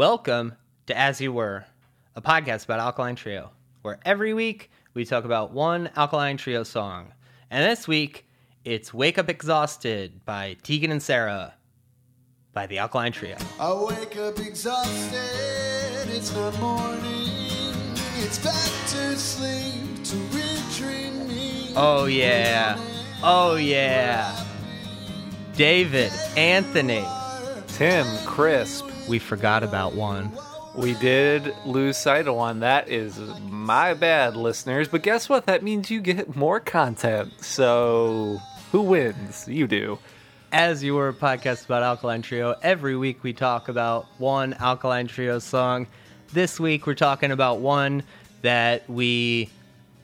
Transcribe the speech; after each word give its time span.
Welcome 0.00 0.54
to 0.86 0.96
As 0.96 1.20
You 1.20 1.30
Were, 1.30 1.66
a 2.16 2.22
podcast 2.22 2.64
about 2.64 2.80
Alkaline 2.80 3.16
Trio, 3.16 3.50
where 3.82 3.98
every 4.02 4.32
week 4.32 4.70
we 4.94 5.04
talk 5.04 5.26
about 5.26 5.52
one 5.52 5.90
Alkaline 5.94 6.38
Trio 6.38 6.62
song. 6.62 7.12
And 7.50 7.70
this 7.70 7.86
week, 7.86 8.26
it's 8.64 8.94
Wake 8.94 9.18
Up 9.18 9.28
Exhausted 9.28 10.24
by 10.24 10.56
Tegan 10.62 10.90
and 10.90 11.02
Sara 11.02 11.52
by 12.54 12.66
the 12.66 12.78
Alkaline 12.78 13.12
Trio. 13.12 13.36
I 13.60 13.74
wake 13.74 14.16
up 14.16 14.38
exhausted, 14.38 16.08
it's 16.08 16.34
not 16.34 16.58
morning, 16.60 17.92
it's 18.20 18.38
back 18.38 18.54
to 18.54 19.14
sleep 19.18 20.02
to 20.02 20.16
me. 21.28 21.74
Oh, 21.76 22.06
yeah. 22.06 22.78
Oh, 23.22 23.56
yeah. 23.56 24.46
David, 25.56 26.10
Anthony. 26.38 27.04
Tim, 27.66 28.06
crisp. 28.24 28.89
We 29.10 29.18
forgot 29.18 29.62
about 29.64 29.94
one. 29.94 30.30
We 30.76 30.94
did 30.94 31.52
lose 31.66 31.96
sight 31.96 32.28
of 32.28 32.36
one. 32.36 32.60
That 32.60 32.88
is 32.88 33.18
my 33.48 33.92
bad, 33.94 34.36
listeners. 34.36 34.86
But 34.86 35.02
guess 35.02 35.28
what? 35.28 35.46
That 35.46 35.64
means 35.64 35.90
you 35.90 36.00
get 36.00 36.36
more 36.36 36.60
content. 36.60 37.32
So 37.42 38.38
who 38.70 38.82
wins? 38.82 39.48
You 39.48 39.66
do. 39.66 39.98
As 40.52 40.84
you 40.84 40.94
were 40.94 41.12
podcast 41.12 41.64
about 41.64 41.82
Alkaline 41.82 42.22
Trio, 42.22 42.54
every 42.62 42.96
week 42.96 43.24
we 43.24 43.32
talk 43.32 43.68
about 43.68 44.06
one 44.18 44.54
Alkaline 44.54 45.08
Trio 45.08 45.40
song. 45.40 45.88
This 46.32 46.60
week 46.60 46.86
we're 46.86 46.94
talking 46.94 47.32
about 47.32 47.58
one 47.58 48.04
that 48.42 48.88
we 48.88 49.50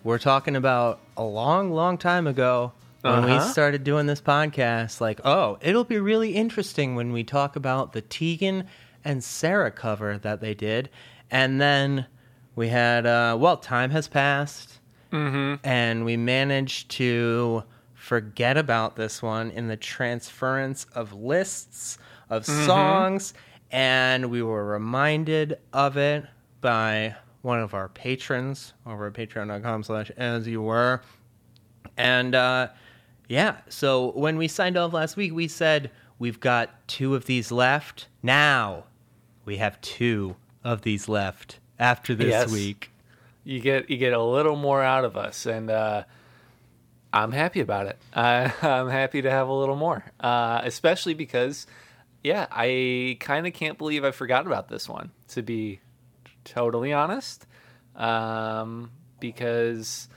were 0.02 0.18
talking 0.18 0.56
about 0.56 0.98
a 1.16 1.22
long, 1.22 1.70
long 1.72 1.96
time 1.96 2.26
ago 2.26 2.72
when 3.02 3.24
we 3.24 3.30
Uh-huh. 3.32 3.52
started 3.52 3.84
doing 3.84 4.06
this 4.06 4.20
podcast. 4.20 5.00
Like, 5.00 5.20
oh, 5.24 5.58
it'll 5.60 5.84
be 5.84 5.98
really 6.00 6.32
interesting 6.34 6.96
when 6.96 7.12
we 7.12 7.22
talk 7.22 7.54
about 7.54 7.92
the 7.92 8.00
Tegan 8.00 8.66
and 9.06 9.24
Sara 9.24 9.70
cover 9.70 10.18
that 10.18 10.40
they 10.40 10.54
did. 10.54 10.90
And 11.30 11.60
then 11.60 12.06
we 12.54 12.68
had, 12.68 13.06
uh, 13.06 13.36
well, 13.38 13.56
time 13.56 13.90
has 13.90 14.08
passed. 14.08 14.80
And 15.64 16.04
we 16.04 16.16
managed 16.18 16.90
to 16.92 17.62
forget 17.94 18.58
about 18.58 18.96
this 18.96 19.22
one 19.22 19.50
in 19.52 19.68
the 19.68 19.76
transference 19.76 20.84
of 20.94 21.14
lists 21.14 21.96
of 22.28 22.44
songs. 22.44 23.32
And 23.70 24.30
we 24.30 24.42
were 24.42 24.64
reminded 24.66 25.58
of 25.72 25.96
it 25.96 26.26
by 26.60 27.16
one 27.40 27.60
of 27.60 27.72
our 27.72 27.88
patrons 27.88 28.74
over 28.86 29.06
at 29.06 29.14
patreon.com 29.14 29.84
slash 29.84 30.10
as 30.18 30.46
you 30.46 30.60
were. 30.60 31.00
And 31.96 32.34
uh, 32.34 32.68
yeah 33.28 33.56
so 33.68 34.12
when 34.12 34.36
we 34.36 34.48
signed 34.48 34.76
off 34.76 34.92
last 34.92 35.16
week 35.16 35.34
we 35.34 35.48
said 35.48 35.90
we've 36.18 36.40
got 36.40 36.86
two 36.88 37.14
of 37.14 37.26
these 37.26 37.50
left 37.50 38.08
now 38.22 38.84
we 39.46 39.56
have 39.56 39.80
two 39.80 40.36
of 40.62 40.82
these 40.82 41.08
left 41.08 41.58
after 41.78 42.14
this 42.14 42.28
Yes. 42.28 42.52
week 42.52 42.90
You 43.44 43.60
get 43.60 43.88
you 43.88 43.96
get 43.96 44.12
a 44.12 44.22
little 44.22 44.56
more 44.56 44.82
out 44.82 45.04
of 45.04 45.16
us, 45.16 45.46
and 45.46 45.70
uh, 45.70 46.02
I'm 47.12 47.32
happy 47.32 47.60
about 47.60 47.86
it. 47.86 47.98
I, 48.14 48.52
I'm 48.60 48.88
happy 48.90 49.22
to 49.22 49.30
have 49.30 49.48
a 49.48 49.52
little 49.52 49.76
more, 49.76 50.04
uh, 50.20 50.60
especially 50.64 51.14
because, 51.14 51.66
yeah, 52.22 52.46
I 52.50 53.16
kind 53.20 53.46
of 53.46 53.52
can't 53.54 53.78
believe 53.78 54.04
I 54.04 54.10
forgot 54.10 54.46
about 54.46 54.68
this 54.68 54.88
one. 54.88 55.12
To 55.28 55.42
be 55.42 55.80
totally 56.44 56.92
honest, 56.92 57.46
um, 57.94 58.90
because 59.20 60.08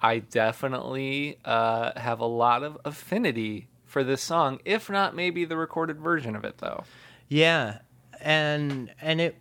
I 0.00 0.18
definitely 0.18 1.38
uh, 1.44 1.98
have 1.98 2.20
a 2.20 2.26
lot 2.26 2.62
of 2.64 2.78
affinity 2.84 3.68
for 3.84 4.02
this 4.04 4.22
song, 4.22 4.58
if 4.64 4.90
not 4.90 5.14
maybe 5.14 5.44
the 5.44 5.56
recorded 5.56 6.00
version 6.00 6.34
of 6.36 6.44
it, 6.44 6.58
though. 6.58 6.84
Yeah, 7.28 7.78
and 8.26 8.90
and 9.00 9.20
it 9.20 9.36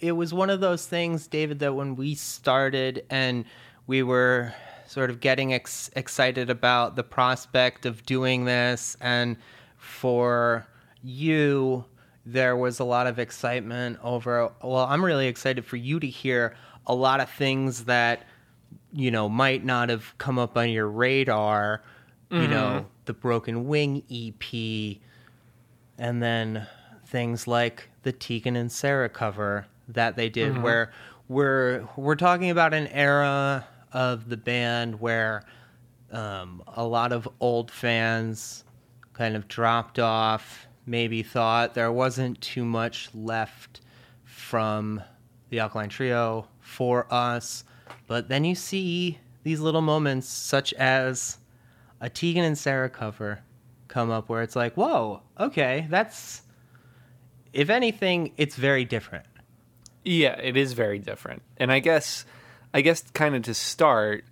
it 0.00 0.12
was 0.12 0.34
one 0.34 0.50
of 0.50 0.60
those 0.60 0.86
things, 0.86 1.28
David, 1.28 1.60
that 1.60 1.74
when 1.74 1.94
we 1.94 2.14
started 2.14 3.04
and 3.10 3.44
we 3.86 4.02
were 4.02 4.52
sort 4.86 5.10
of 5.10 5.20
getting 5.20 5.52
ex- 5.52 5.90
excited 5.94 6.50
about 6.50 6.96
the 6.96 7.04
prospect 7.04 7.86
of 7.86 8.04
doing 8.04 8.46
this, 8.46 8.96
and 9.00 9.36
for 9.76 10.66
you, 11.02 11.84
there 12.24 12.56
was 12.56 12.80
a 12.80 12.84
lot 12.84 13.06
of 13.06 13.18
excitement 13.18 13.98
over. 14.02 14.50
Well, 14.62 14.86
I'm 14.86 15.04
really 15.04 15.28
excited 15.28 15.66
for 15.66 15.76
you 15.76 16.00
to 16.00 16.06
hear 16.06 16.56
a 16.86 16.94
lot 16.94 17.20
of 17.20 17.30
things 17.30 17.84
that 17.84 18.24
you 18.90 19.10
know 19.10 19.28
might 19.28 19.66
not 19.66 19.90
have 19.90 20.14
come 20.16 20.38
up 20.38 20.56
on 20.56 20.70
your 20.70 20.88
radar. 20.88 21.82
You 22.32 22.46
know, 22.46 22.68
mm-hmm. 22.68 22.86
the 23.06 23.12
Broken 23.12 23.66
Wing 23.66 24.04
EP 24.08 25.00
and 25.98 26.22
then 26.22 26.64
things 27.10 27.46
like 27.46 27.88
the 28.02 28.12
Tegan 28.12 28.56
and 28.56 28.70
Sara 28.70 29.08
cover 29.08 29.66
that 29.88 30.16
they 30.16 30.28
did, 30.28 30.62
where 30.62 30.92
we're 31.28 31.86
we're 31.96 32.14
talking 32.16 32.50
about 32.50 32.72
an 32.72 32.86
era 32.88 33.66
of 33.92 34.28
the 34.28 34.36
band 34.36 35.00
where 35.00 35.42
um, 36.12 36.62
a 36.68 36.84
lot 36.84 37.12
of 37.12 37.28
old 37.40 37.70
fans 37.70 38.64
kind 39.12 39.36
of 39.36 39.48
dropped 39.48 39.98
off, 39.98 40.66
maybe 40.86 41.22
thought 41.22 41.74
there 41.74 41.92
wasn't 41.92 42.40
too 42.40 42.64
much 42.64 43.10
left 43.14 43.80
from 44.24 45.02
the 45.50 45.58
Alkaline 45.60 45.88
Trio 45.88 46.46
for 46.60 47.06
us, 47.12 47.64
but 48.06 48.28
then 48.28 48.44
you 48.44 48.54
see 48.54 49.18
these 49.42 49.60
little 49.60 49.82
moments, 49.82 50.28
such 50.28 50.72
as 50.74 51.38
a 52.00 52.08
Tegan 52.08 52.44
and 52.44 52.56
Sara 52.56 52.88
cover 52.88 53.40
come 53.88 54.10
up 54.10 54.28
where 54.28 54.42
it's 54.42 54.56
like, 54.56 54.74
whoa, 54.76 55.22
okay, 55.38 55.86
that's. 55.90 56.42
If 57.52 57.70
anything, 57.70 58.32
it's 58.36 58.56
very 58.56 58.84
different. 58.84 59.26
Yeah, 60.04 60.38
it 60.40 60.56
is 60.56 60.72
very 60.72 60.98
different. 60.98 61.42
And 61.56 61.70
I 61.70 61.80
guess 61.80 62.24
I 62.72 62.80
guess 62.80 63.02
kind 63.12 63.34
of 63.34 63.42
to 63.42 63.54
start, 63.54 64.24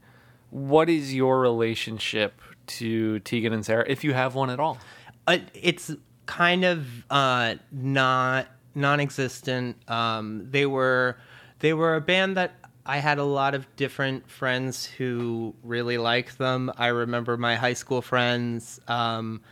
what 0.51 0.89
is 0.89 1.15
your 1.15 1.41
relationship 1.41 2.41
to 2.67 3.19
Tegan 3.21 3.53
and 3.53 3.65
Sara 3.65 3.85
if 3.87 4.05
you 4.05 4.13
have 4.13 4.35
one 4.35 4.51
at 4.51 4.61
all? 4.61 4.79
Uh, 5.27 5.39
it's 5.55 5.91
kind 6.27 6.65
of 6.65 6.87
uh, 7.11 7.57
not 7.73 8.47
non-existent. 8.75 9.77
Um, 9.89 10.47
they 10.51 10.67
were 10.67 11.19
they 11.59 11.73
were 11.73 11.97
a 11.97 12.01
band 12.01 12.37
that 12.37 12.55
I 12.87 12.99
had 12.99 13.19
a 13.19 13.25
lot 13.25 13.55
of 13.55 13.67
different 13.77 14.31
friends 14.31 14.87
who 14.87 15.55
really 15.63 15.99
liked 15.99 16.39
them. 16.39 16.73
I 16.79 16.87
remember 16.89 17.37
my 17.37 17.57
high 17.57 17.75
school 17.75 18.01
friends 18.01 18.81
um, 18.89 19.43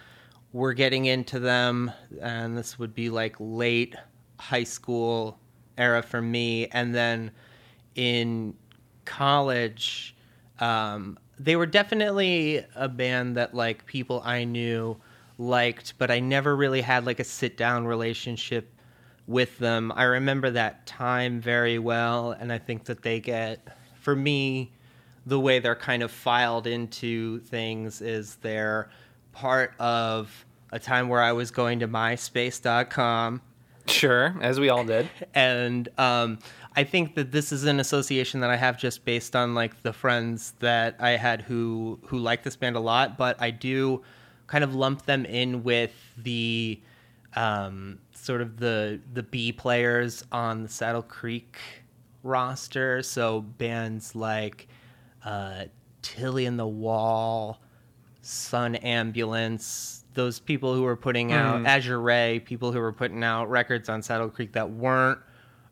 were 0.57 0.73
getting 0.73 1.05
into 1.05 1.39
them, 1.39 1.93
and 2.23 2.57
this 2.57 2.79
would 2.79 2.95
be 2.95 3.11
like 3.11 3.37
late 3.39 3.95
high 4.39 4.65
school 4.65 5.39
era 5.77 6.03
for 6.03 6.23
me. 6.23 6.67
And 6.69 6.95
then 6.95 7.31
in 7.95 8.55
college, 9.05 10.17
um, 10.59 11.19
they 11.39 11.57
were 11.57 11.67
definitely 11.67 12.65
a 12.75 12.89
band 12.89 13.37
that 13.37 13.55
like 13.55 13.85
people 13.85 14.23
I 14.25 14.45
knew 14.45 14.97
liked, 15.37 15.93
but 15.99 16.11
I 16.11 16.21
never 16.21 16.57
really 16.57 16.81
had 16.81 17.05
like 17.05 17.21
a 17.21 17.25
sit 17.25 17.59
down 17.59 17.87
relationship 17.87 18.73
with 19.27 19.59
them. 19.59 19.93
I 19.95 20.05
remember 20.05 20.51
that 20.53 20.87
time 20.87 21.39
very 21.39 21.79
well, 21.79 22.31
and 22.31 22.51
I 22.51 22.57
think 22.57 22.85
that 22.85 23.03
they 23.03 23.21
get, 23.21 23.77
for 24.01 24.17
me, 24.17 24.73
the 25.27 25.39
way 25.39 25.59
they're 25.59 25.75
kind 25.75 26.03
of 26.03 26.11
filed 26.11 26.67
into 26.67 27.41
things 27.41 28.01
is 28.01 28.37
they're 28.37 28.89
part 29.33 29.75
of 29.79 30.46
a 30.73 30.79
time 30.79 31.09
where 31.09 31.23
I 31.23 31.33
was 31.33 31.51
going 31.51 31.81
to 31.81 31.89
MySpace.com 31.89 33.41
Sure, 33.89 34.35
as 34.41 34.59
we 34.59 34.69
all 34.69 34.85
did. 34.85 35.09
and 35.35 35.89
um, 35.99 36.39
I 36.75 36.85
think 36.85 37.15
that 37.15 37.33
this 37.33 37.53
is 37.53 37.65
an 37.65 37.81
association 37.81 38.41
that 38.41 38.51
I 38.51 38.57
have 38.57 38.77
just 38.79 39.05
based 39.05 39.37
on 39.37 39.55
like 39.55 39.83
the 39.83 39.93
friends 39.93 40.55
that 40.59 40.97
I 40.99 41.11
had 41.11 41.43
who 41.43 41.99
who 42.07 42.19
like 42.19 42.43
this 42.43 42.57
band 42.57 42.77
a 42.77 42.81
lot, 42.81 43.17
but 43.17 43.41
I 43.41 43.51
do 43.51 44.03
kind 44.47 44.63
of 44.65 44.75
lump 44.75 45.07
them 45.07 45.25
in 45.25 45.63
with 45.63 45.95
the 46.19 46.81
um, 47.35 47.99
sort 48.13 48.41
of 48.41 48.59
the 48.59 49.01
the 49.15 49.23
B 49.23 49.53
players 49.53 50.25
on 50.33 50.65
the 50.65 50.69
Saddle 50.69 51.03
Creek 51.03 51.57
roster. 52.23 53.03
So 53.03 53.41
bands 53.41 54.15
like 54.15 54.69
uh, 55.25 55.65
Tilly 56.03 56.47
and 56.47 56.59
the 56.59 56.67
Wall, 56.67 57.61
Son 58.21 58.75
Ambulance, 58.77 59.96
those 60.17 60.41
people 60.41 60.75
who 60.75 60.83
were 60.83 60.97
putting 60.97 61.31
out 61.33 61.65
Azure 61.67 62.01
Ray, 62.01 62.41
people 62.41 62.73
who 62.73 62.81
were 62.81 62.93
putting 62.93 63.23
out 63.23 63.49
records 63.49 63.89
on 63.89 64.03
Saddle 64.03 64.29
Creek 64.29 64.53
that 64.55 64.69
weren't 64.69 65.21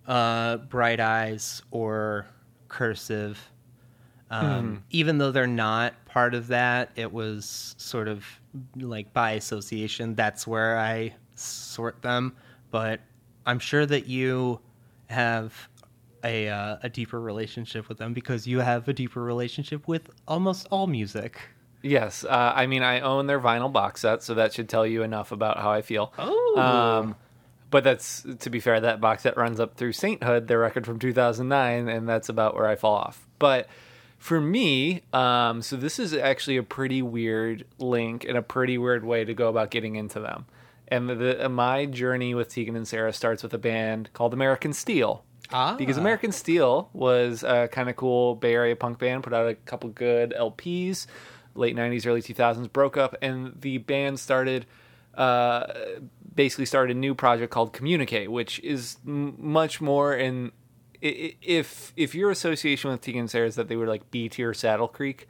uh, 0.07 0.59
Bright 0.59 1.01
Eyes 1.01 1.63
or 1.73 2.27
Cursive. 2.69 3.51
Um, 4.31 4.85
Even 4.91 5.19
though 5.19 5.33
they're 5.33 5.47
not 5.47 5.95
part 6.07 6.35
of 6.35 6.47
that, 6.49 6.91
it 6.95 7.13
was 7.13 7.75
sort 7.79 8.07
of 8.09 8.25
like 8.77 9.13
by 9.13 9.33
association. 9.33 10.15
That's 10.15 10.47
where 10.47 10.79
I 10.79 11.15
sort 11.35 12.03
them. 12.03 12.37
But 12.71 13.01
I'm 13.47 13.59
sure 13.59 13.87
that 13.87 14.07
you 14.07 14.61
have 15.07 15.69
a 16.25 16.49
uh, 16.49 16.79
a 16.83 16.89
deeper 16.89 17.21
relationship 17.21 17.89
with 17.89 17.99
them 17.99 18.15
because 18.15 18.47
you 18.47 18.61
have 18.61 18.89
a 18.89 18.93
deeper 18.93 19.23
relationship 19.23 19.87
with 19.87 20.11
almost 20.27 20.67
all 20.71 20.87
music. 20.87 21.39
Yes, 21.85 22.25
uh, 22.25 22.53
I 22.55 22.67
mean 22.67 22.83
I 22.83 23.01
own 23.01 23.27
their 23.27 23.39
vinyl 23.39 23.71
box 23.71 24.01
set, 24.01 24.23
so 24.23 24.35
that 24.35 24.55
should 24.55 24.71
tell 24.71 24.87
you 24.87 25.03
enough 25.03 25.33
about 25.33 25.59
how 25.59 25.71
I 25.71 25.83
feel. 25.83 26.13
Oh. 26.19 26.59
Um, 26.59 27.17
but 27.71 27.85
that's 27.85 28.25
to 28.41 28.51
be 28.51 28.59
fair. 28.59 28.81
That 28.81 29.01
box 29.01 29.25
set 29.25 29.37
runs 29.37 29.61
up 29.61 29.77
through 29.77 29.93
Sainthood, 29.93 30.49
their 30.49 30.59
record 30.59 30.87
from 30.87 30.99
2009, 30.99 31.89
and 31.89 32.09
that's 32.09 32.29
about 32.31 32.55
where 32.55 32.67
I 32.67 32.77
fall 32.77 32.95
off. 32.95 33.27
But 33.39 33.69
for 34.17 34.41
me, 34.41 35.03
um, 35.13 35.61
so 35.61 35.77
this 35.77 35.99
is 35.99 36.15
actually 36.15 36.57
a 36.57 36.63
pretty 36.63 37.03
weird 37.03 37.67
link 37.79 38.25
and 38.25 38.39
a 38.39 38.43
pretty 38.43 38.79
weird 38.79 39.05
way 39.05 39.23
to 39.23 39.35
go 39.35 39.51
about 39.51 39.71
getting 39.71 39.97
into 39.97 40.21
them. 40.21 40.47
And 40.89 41.11
the, 41.11 41.15
the, 41.15 41.49
my 41.51 41.85
journey 41.85 42.35
with 42.35 42.49
Tegan 42.49 42.77
and 42.77 42.89
Sara 42.89 43.13
starts 43.13 43.43
with 43.43 43.53
a 43.53 43.59
band 43.59 44.09
called 44.15 44.33
American 44.33 44.73
Steel. 44.73 45.23
Ah. 45.53 45.77
Because 45.77 45.99
American 45.99 46.33
Steel 46.33 46.89
was 46.95 47.43
a 47.43 47.69
kind 47.69 47.91
of 47.91 47.97
cool 47.97 48.35
Bay 48.35 48.55
Area 48.55 48.75
punk 48.75 48.99
band, 48.99 49.23
put 49.23 49.35
out 49.35 49.47
a 49.47 49.55
couple 49.55 49.91
good 49.91 50.33
LPs, 50.39 51.07
late 51.55 51.77
90s, 51.77 52.07
early 52.07 52.23
2000s, 52.23 52.73
broke 52.73 52.97
up, 52.97 53.15
and 53.23 53.57
the 53.61 53.79
band 53.79 54.19
started 54.21 54.67
uh, 55.15 55.67
basically 56.35 56.67
started 56.67 56.97
a 56.97 56.99
new 56.99 57.15
project 57.15 57.53
called 57.53 57.73
Communique, 57.73 58.27
which 58.27 58.59
is 58.61 58.97
m- 59.07 59.35
much 59.39 59.81
more 59.81 60.15
in 60.15 60.51
if 61.01 61.93
if 61.97 62.15
your 62.15 62.31
association 62.31 62.91
with 62.91 63.01
Tegan 63.01 63.21
and 63.21 63.31
Sara 63.31 63.47
is 63.47 63.57
that 63.57 63.69
they 63.69 63.77
were 63.77 63.87
like 63.87 64.11
B 64.11 64.29
tier 64.29 64.55
Saddle 64.55 64.89
Creek, 64.89 65.29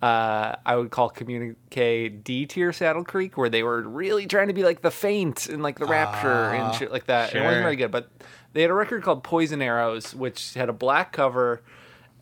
uh, 0.00 0.54
I 0.64 0.76
would 0.76 0.90
call 0.90 1.10
Communique 1.10 2.08
D 2.08 2.46
tier 2.46 2.72
Saddle 2.72 3.04
Creek, 3.04 3.36
where 3.36 3.48
they 3.48 3.62
were 3.62 3.82
really 3.82 4.26
trying 4.26 4.48
to 4.48 4.54
be 4.54 4.62
like 4.62 4.82
the 4.82 4.90
Faint 4.90 5.48
and 5.48 5.62
like 5.62 5.78
the 5.78 5.86
Rapture 5.86 6.28
and 6.54 6.74
shit 6.74 6.92
like 6.92 7.06
that. 7.06 7.34
It 7.34 7.40
wasn't 7.44 7.62
very 7.64 7.76
good, 7.76 7.90
but 7.90 8.08
they 8.52 8.62
had 8.62 8.70
a 8.70 8.74
record 8.74 9.02
called 9.02 9.22
Poison 9.24 9.60
Arrows, 9.60 10.14
which 10.14 10.54
had 10.54 10.68
a 10.68 10.72
black 10.72 11.12
cover 11.12 11.60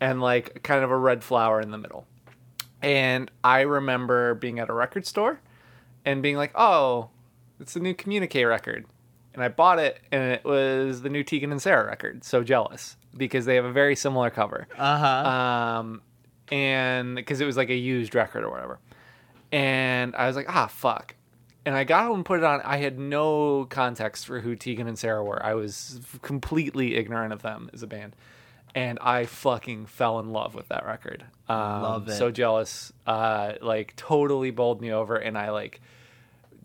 and 0.01 0.19
like 0.19 0.63
kind 0.63 0.83
of 0.83 0.89
a 0.91 0.97
red 0.97 1.23
flower 1.23 1.61
in 1.61 1.71
the 1.71 1.77
middle. 1.77 2.05
And 2.81 3.31
I 3.43 3.61
remember 3.61 4.35
being 4.35 4.59
at 4.59 4.69
a 4.69 4.73
record 4.73 5.05
store 5.05 5.39
and 6.03 6.21
being 6.21 6.37
like, 6.37 6.51
"Oh, 6.55 7.09
it's 7.59 7.75
a 7.75 7.79
new 7.79 7.93
Communique 7.95 8.43
record," 8.43 8.85
and 9.33 9.43
I 9.43 9.47
bought 9.47 9.79
it, 9.79 9.99
and 10.11 10.31
it 10.33 10.43
was 10.43 11.01
the 11.01 11.09
new 11.09 11.23
Tegan 11.23 11.51
and 11.51 11.61
Sara 11.61 11.85
record. 11.87 12.23
So 12.23 12.43
jealous 12.43 12.97
because 13.17 13.45
they 13.45 13.55
have 13.55 13.65
a 13.65 13.71
very 13.71 13.95
similar 13.95 14.29
cover, 14.29 14.67
Uh 14.77 14.97
huh. 14.97 15.29
um, 15.29 16.01
and 16.51 17.15
because 17.15 17.41
it 17.41 17.45
was 17.45 17.57
like 17.57 17.69
a 17.69 17.75
used 17.75 18.13
record 18.13 18.43
or 18.43 18.49
whatever. 18.51 18.79
And 19.51 20.15
I 20.15 20.27
was 20.27 20.35
like, 20.35 20.47
"Ah, 20.49 20.67
fuck." 20.67 21.15
And 21.65 21.73
I 21.73 21.83
got 21.83 22.03
home 22.05 22.17
and 22.17 22.25
put 22.25 22.37
it 22.39 22.43
on. 22.43 22.61
I 22.61 22.77
had 22.77 22.99
no 22.99 23.65
context 23.65 24.27
for 24.27 24.41
who 24.41 24.55
Tegan 24.55 24.87
and 24.87 24.99
Sara 24.99 25.23
were. 25.23 25.43
I 25.43 25.55
was 25.55 25.99
completely 26.21 26.95
ignorant 26.95 27.33
of 27.33 27.41
them 27.41 27.71
as 27.73 27.81
a 27.81 27.87
band. 27.87 28.15
And 28.75 28.99
I 28.99 29.25
fucking 29.25 29.85
fell 29.85 30.19
in 30.19 30.31
love 30.33 30.53
with 30.53 30.67
that 30.67 30.85
record. 30.85 31.23
Um, 31.47 31.81
Love 31.81 32.07
it. 32.09 32.17
So 32.17 32.29
jealous. 32.29 32.91
Uh, 33.07 33.53
like 33.61 33.95
totally 33.95 34.51
bowled 34.51 34.81
me 34.81 34.91
over, 34.91 35.15
and 35.15 35.37
I 35.37 35.51
like 35.51 35.79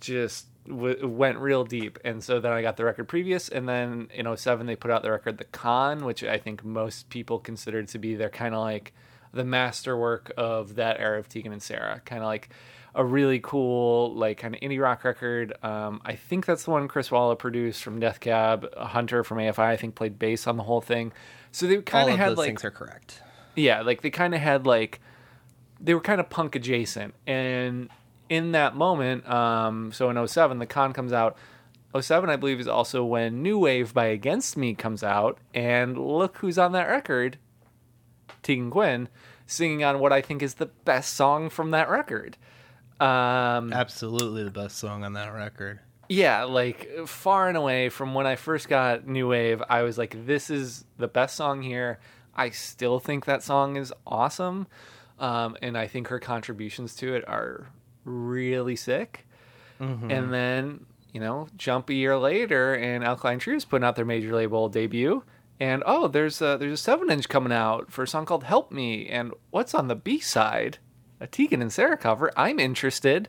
just 0.01 0.47
w- 0.67 1.07
went 1.07 1.39
real 1.39 1.65
deep. 1.65 1.99
And 2.05 2.23
so 2.23 2.41
then 2.41 2.53
I 2.53 2.63
got 2.63 2.77
the 2.77 2.85
record 2.85 3.07
previous, 3.07 3.49
and 3.49 3.69
then 3.69 4.09
in 4.13 4.37
07 4.37 4.67
they 4.67 4.75
put 4.77 4.91
out 4.91 5.03
the 5.03 5.11
record 5.13 5.39
The 5.39 5.45
Con, 5.45 6.05
which 6.05 6.25
I 6.25 6.39
think 6.39 6.65
most 6.65 7.11
people 7.11 7.39
considered 7.39 7.89
to 7.89 7.99
be 7.99 8.17
their 8.17 8.31
kind 8.31 8.55
of 8.55 8.61
like 8.61 8.93
the 9.33 9.45
masterwork 9.45 10.33
of 10.37 10.75
that 10.75 10.99
era 10.99 11.19
of 11.21 11.29
Tegan 11.29 11.53
and 11.53 11.63
Sara. 11.63 12.01
Kind 12.05 12.23
of 12.23 12.27
like 12.27 12.49
a 12.95 13.05
really 13.05 13.39
cool, 13.41 14.13
like 14.17 14.39
kind 14.39 14.55
of 14.55 14.61
indie 14.61 14.83
rock 14.83 15.05
record. 15.05 15.55
Um, 15.63 16.01
I 16.05 16.17
think 16.17 16.45
that's 16.45 16.65
the 16.65 16.73
one 16.73 16.89
Chris 16.89 17.11
Walla 17.11 17.37
produced 17.37 17.85
from 17.85 18.01
Death 18.01 18.19
Cab. 18.19 18.67
Hunter 18.77 19.23
from 19.23 19.39
AFI, 19.39 19.61
I 19.61 19.77
think, 19.77 19.95
played 19.95 20.19
bass 20.19 20.49
on 20.49 20.57
the 20.57 20.65
whole 20.65 20.81
thing. 20.81 21.13
So 21.53 21.67
they 21.67 21.81
kind 21.83 22.11
of 22.11 22.17
had 22.19 22.31
those 22.31 22.39
like 22.39 22.47
things 22.47 22.65
are 22.65 22.71
correct. 22.71 23.23
yeah, 23.57 23.83
like 23.83 24.03
they 24.03 24.11
kind 24.11 24.35
of 24.35 24.41
had 24.41 24.67
like 24.67 25.01
they 25.81 25.95
were 25.95 26.01
kind 26.01 26.21
of 26.21 26.31
punk 26.31 26.55
adjacent, 26.55 27.15
and 27.27 27.89
in 28.29 28.53
that 28.53 28.77
moment, 28.77 29.29
um, 29.29 29.93
so 29.93 30.09
in 30.11 30.29
07, 30.29 30.59
the 30.59 30.67
con 30.67 30.93
comes 30.93 31.13
out. 31.13 31.37
07, 31.99 32.31
I 32.31 32.37
believe, 32.37 32.61
is 32.61 32.69
also 32.69 33.05
when 33.05 33.43
New 33.43 33.59
Wave 33.59 33.93
by 33.93 34.07
Against 34.07 34.57
Me 34.57 34.75
comes 34.75 35.03
out, 35.03 35.39
and 35.53 35.99
look 35.99 36.37
who's 36.39 36.57
on 36.57 36.71
that 36.73 36.87
record, 36.87 37.37
Tegan 38.45 38.71
Quinn, 38.71 39.09
singing 39.47 39.83
on 39.83 39.99
what 39.99 40.13
I 40.13 40.21
think 40.21 40.41
is 40.43 40.55
the 40.55 40.67
best 40.67 41.15
song 41.15 41.51
from 41.51 41.73
that 41.73 41.91
record. 41.91 42.37
Um, 43.01 43.73
Absolutely 43.73 44.45
the 44.45 44.53
best 44.53 44.79
song 44.79 45.03
on 45.03 45.15
that 45.15 45.35
record. 45.35 45.81
Yeah, 46.11 46.43
like 46.43 47.07
far 47.07 47.47
and 47.47 47.57
away 47.57 47.89
from 47.89 48.15
when 48.15 48.27
I 48.27 48.35
first 48.35 48.69
got 48.69 49.07
New 49.07 49.29
Wave, 49.29 49.63
I 49.71 49.83
was 49.83 49.97
like, 49.97 50.27
this 50.27 50.51
is 50.51 50.85
the 50.99 51.07
best 51.07 51.37
song 51.37 51.63
here. 51.63 52.01
I 52.35 52.51
still 52.51 52.99
think 52.99 53.27
that 53.27 53.45
song 53.45 53.77
is 53.77 53.93
awesome. 54.05 54.67
Um, 55.21 55.57
and 55.63 55.79
I 55.79 55.87
think 55.87 56.09
her 56.09 56.19
contributions 56.19 56.97
to 56.97 57.15
it 57.15 57.29
are 57.29 57.69
really 58.05 58.75
sick. 58.75 59.25
And 60.11 60.33
then, 60.35 60.87
you 61.13 61.21
know, 61.21 61.47
jump 61.57 61.91
a 61.91 61.95
year 61.95 62.19
later, 62.19 62.75
and 62.75 63.05
Alkaline 63.05 63.39
Trios 63.39 63.65
putting 63.65 63.85
out 63.85 63.95
their 63.95 64.05
major 64.05 64.35
label 64.35 64.69
debut. 64.69 65.23
And 65.61 65.85
oh, 65.87 66.09
there's 66.09 66.43
a, 66.43 66.57
there's 66.59 66.73
a 66.73 66.83
seven 66.83 67.09
inch 67.09 67.29
coming 67.29 67.53
out 67.53 67.93
for 67.93 68.03
a 68.03 68.09
song 68.09 68.27
called 68.27 68.43
"Help 68.43 68.73
Me." 68.73 69.07
And 69.07 69.33
what's 69.51 69.75
on 69.75 69.87
the 69.87 69.95
B 69.95 70.19
side? 70.19 70.79
A 71.21 71.29
Tegan 71.29 71.63
and 71.63 71.73
Sara 71.73 71.97
cover. 71.97 72.33
I'm 72.37 72.59
interested. 72.59 73.29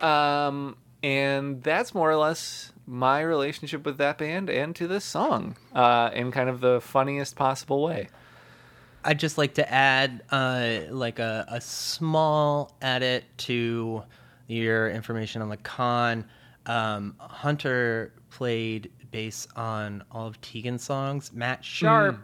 Um, 0.00 0.76
and 1.02 1.62
that's 1.62 1.94
more 1.94 2.10
or 2.10 2.16
less 2.16 2.72
my 2.86 3.20
relationship 3.20 3.84
with 3.84 3.98
that 3.98 4.18
band 4.18 4.50
and 4.50 4.74
to 4.76 4.86
this 4.88 5.04
song, 5.04 5.56
uh, 5.74 6.10
in 6.12 6.32
kind 6.32 6.48
of 6.48 6.60
the 6.60 6.80
funniest 6.80 7.36
possible 7.36 7.82
way. 7.82 8.08
I'd 9.04 9.18
just 9.18 9.36
like 9.36 9.54
to 9.54 9.72
add 9.72 10.22
uh, 10.30 10.80
like 10.90 11.18
a, 11.18 11.44
a 11.48 11.60
small 11.60 12.76
edit 12.80 13.24
to 13.38 14.02
your 14.46 14.90
information 14.90 15.42
on 15.42 15.48
the 15.48 15.56
con. 15.56 16.24
Um, 16.66 17.16
Hunter 17.18 18.12
played 18.30 18.90
bass 19.10 19.48
on 19.56 20.04
all 20.12 20.26
of 20.26 20.40
Tegan's 20.40 20.84
songs. 20.84 21.32
Matt 21.32 21.64
Sharp 21.64 22.18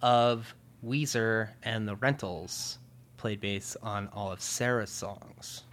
of 0.00 0.54
Weezer 0.84 1.50
and 1.62 1.86
the 1.86 1.96
Rentals 1.96 2.78
played 3.16 3.40
bass 3.40 3.76
on 3.82 4.08
all 4.12 4.32
of 4.32 4.40
Sara's 4.40 4.90
songs. 4.90 5.64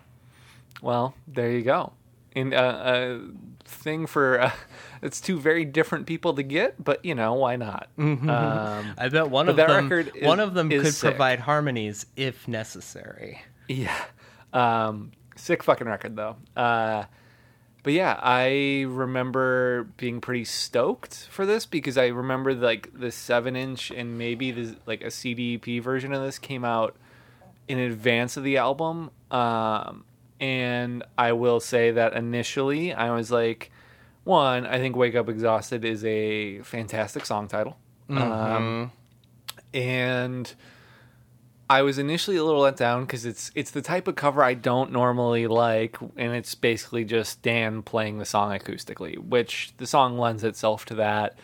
Well, 0.81 1.13
there 1.27 1.51
you 1.51 1.61
go. 1.61 1.93
And 2.35 2.53
uh, 2.53 2.81
a 2.83 3.19
thing 3.65 4.07
for 4.07 4.41
uh, 4.41 4.51
it's 5.01 5.21
two 5.21 5.39
very 5.39 5.65
different 5.65 6.07
people 6.07 6.33
to 6.33 6.43
get, 6.43 6.83
but 6.83 7.03
you 7.05 7.13
know 7.15 7.33
why 7.35 7.55
not? 7.55 7.89
Um, 7.97 8.93
I 8.97 9.09
bet 9.11 9.29
one 9.29 9.49
of 9.49 9.57
that 9.57 9.67
them 9.67 9.83
record 9.89 10.11
is- 10.15 10.23
one 10.25 10.39
of 10.39 10.53
them 10.53 10.69
could 10.69 10.93
sick. 10.93 11.11
provide 11.11 11.39
harmonies 11.39 12.05
if 12.15 12.47
necessary. 12.47 13.41
Yeah. 13.67 13.95
Um, 14.51 15.11
sick 15.35 15.63
fucking 15.63 15.87
record 15.87 16.15
though. 16.15 16.35
Uh, 16.55 17.05
but 17.83 17.93
yeah, 17.93 18.17
I 18.21 18.85
remember 18.87 19.83
being 19.97 20.21
pretty 20.21 20.45
stoked 20.45 21.27
for 21.29 21.45
this 21.45 21.65
because 21.65 21.97
I 21.97 22.07
remember 22.07 22.53
like 22.53 22.89
the 22.97 23.11
seven 23.11 23.55
inch 23.55 23.91
and 23.91 24.17
maybe 24.17 24.51
the 24.51 24.75
like 24.85 25.01
a 25.01 25.07
CDP 25.07 25.81
version 25.81 26.13
of 26.13 26.21
this 26.23 26.39
came 26.39 26.63
out 26.65 26.95
in 27.67 27.79
advance 27.79 28.37
of 28.37 28.43
the 28.43 28.57
album. 28.57 29.11
Um, 29.31 30.05
and 30.43 31.03
I 31.17 31.31
will 31.31 31.61
say 31.61 31.91
that 31.91 32.13
initially 32.13 32.93
I 32.93 33.11
was 33.11 33.31
like, 33.31 33.71
one, 34.25 34.65
I 34.65 34.77
think 34.77 34.95
"Wake 34.97 35.15
Up 35.15 35.29
Exhausted" 35.29 35.85
is 35.85 36.03
a 36.03 36.59
fantastic 36.63 37.25
song 37.25 37.47
title. 37.47 37.77
Um, 38.09 38.91
and 39.73 40.53
I 41.69 41.81
was 41.81 41.97
initially 41.97 42.35
a 42.37 42.43
little 42.43 42.61
let 42.61 42.75
down 42.75 43.01
because 43.05 43.25
it's 43.25 43.51
it's 43.55 43.71
the 43.71 43.81
type 43.81 44.07
of 44.09 44.15
cover 44.15 44.43
I 44.43 44.53
don't 44.53 44.91
normally 44.91 45.47
like, 45.47 45.97
and 46.17 46.33
it's 46.33 46.55
basically 46.55 47.05
just 47.05 47.41
Dan 47.41 47.81
playing 47.81 48.19
the 48.19 48.25
song 48.25 48.51
acoustically, 48.51 49.17
which 49.17 49.73
the 49.77 49.87
song 49.87 50.17
lends 50.17 50.43
itself 50.43 50.85
to 50.87 50.95
that, 50.95 51.39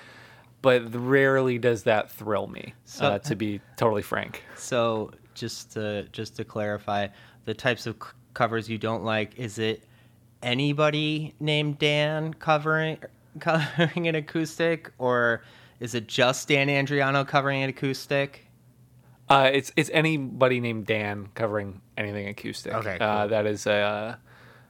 but 0.61 0.93
rarely 0.93 1.57
does 1.57 1.83
that 1.83 2.11
thrill 2.11 2.47
me. 2.47 2.73
So- 2.83 3.05
uh, 3.05 3.19
to 3.19 3.35
be 3.35 3.61
totally 3.77 4.01
frank, 4.01 4.43
So 4.57 5.11
just 5.35 5.71
to 5.73 6.03
just 6.11 6.35
to 6.35 6.43
clarify, 6.43 7.07
the 7.45 7.53
types 7.53 7.87
of 7.87 7.95
covers 8.33 8.69
you 8.69 8.77
don't 8.77 9.03
like 9.03 9.37
is 9.37 9.57
it 9.57 9.83
anybody 10.41 11.33
named 11.39 11.79
Dan 11.79 12.33
covering 12.33 12.97
covering 13.39 14.07
an 14.07 14.15
acoustic, 14.15 14.91
or 14.97 15.43
is 15.79 15.95
it 15.95 16.07
just 16.07 16.47
Dan 16.47 16.67
Andriano 16.67 17.27
covering 17.27 17.63
an 17.63 17.69
acoustic? 17.69 18.49
uh, 19.29 19.49
it's 19.53 19.71
it's 19.75 19.89
anybody 19.93 20.59
named 20.59 20.85
Dan 20.87 21.29
covering 21.35 21.81
anything 21.97 22.27
acoustic. 22.27 22.73
Okay, 22.73 22.97
uh, 22.99 23.27
that 23.27 23.45
is 23.45 23.67
a. 23.67 23.73
Uh, 23.73 24.15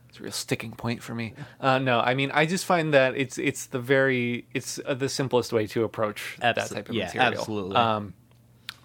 it's 0.10 0.20
a 0.20 0.24
real 0.24 0.32
sticking 0.32 0.72
point 0.72 1.04
for 1.04 1.14
me. 1.14 1.36
Uh, 1.62 1.78
no, 1.78 2.00
I 2.00 2.16
mean 2.16 2.32
I 2.34 2.48
just 2.48 2.66
find 2.66 2.94
that 2.96 3.16
it's 3.16 3.38
it's 3.38 3.68
the 3.68 3.80
very 3.80 4.48
it's 4.56 4.80
uh, 4.84 4.96
the 4.96 5.08
simplest 5.08 5.54
way 5.54 5.68
to 5.68 5.84
approach 5.84 6.38
that 6.42 6.56
type 6.56 6.90
of 6.90 6.96
yeah, 6.96 7.06
material. 7.06 7.34
absolutely. 7.34 7.76
Um, 7.76 8.16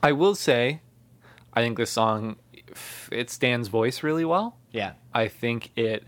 I 0.03 0.13
will 0.13 0.35
say, 0.35 0.83
I 1.55 1.63
think 1.63 1.79
this 1.79 1.91
song 1.91 2.37
fits 2.75 3.39
Dan's 3.39 3.69
voice 3.69 4.03
really 4.03 4.25
well. 4.25 4.57
Yeah, 4.71 4.93
I 5.13 5.29
think 5.29 5.71
it 5.77 6.05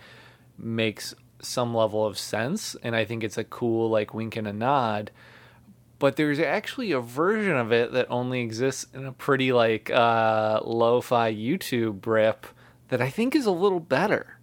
makes 0.58 1.14
some 1.40 1.74
level 1.74 2.04
of 2.06 2.18
sense, 2.18 2.76
and 2.82 2.96
I 2.96 3.04
think 3.04 3.22
it's 3.22 3.38
a 3.38 3.44
cool 3.44 3.90
like 3.90 4.14
wink 4.14 4.36
and 4.36 4.46
a 4.46 4.52
nod. 4.52 5.10
But 5.98 6.16
there's 6.16 6.40
actually 6.40 6.92
a 6.92 7.00
version 7.00 7.56
of 7.56 7.72
it 7.72 7.92
that 7.92 8.06
only 8.10 8.40
exists 8.40 8.86
in 8.92 9.06
a 9.06 9.12
pretty 9.12 9.52
like 9.52 9.90
uh, 9.90 10.60
lo-fi 10.62 11.32
YouTube 11.32 12.04
rip 12.04 12.46
that 12.88 13.00
I 13.00 13.08
think 13.08 13.34
is 13.34 13.46
a 13.46 13.50
little 13.50 13.80
better. 13.80 14.38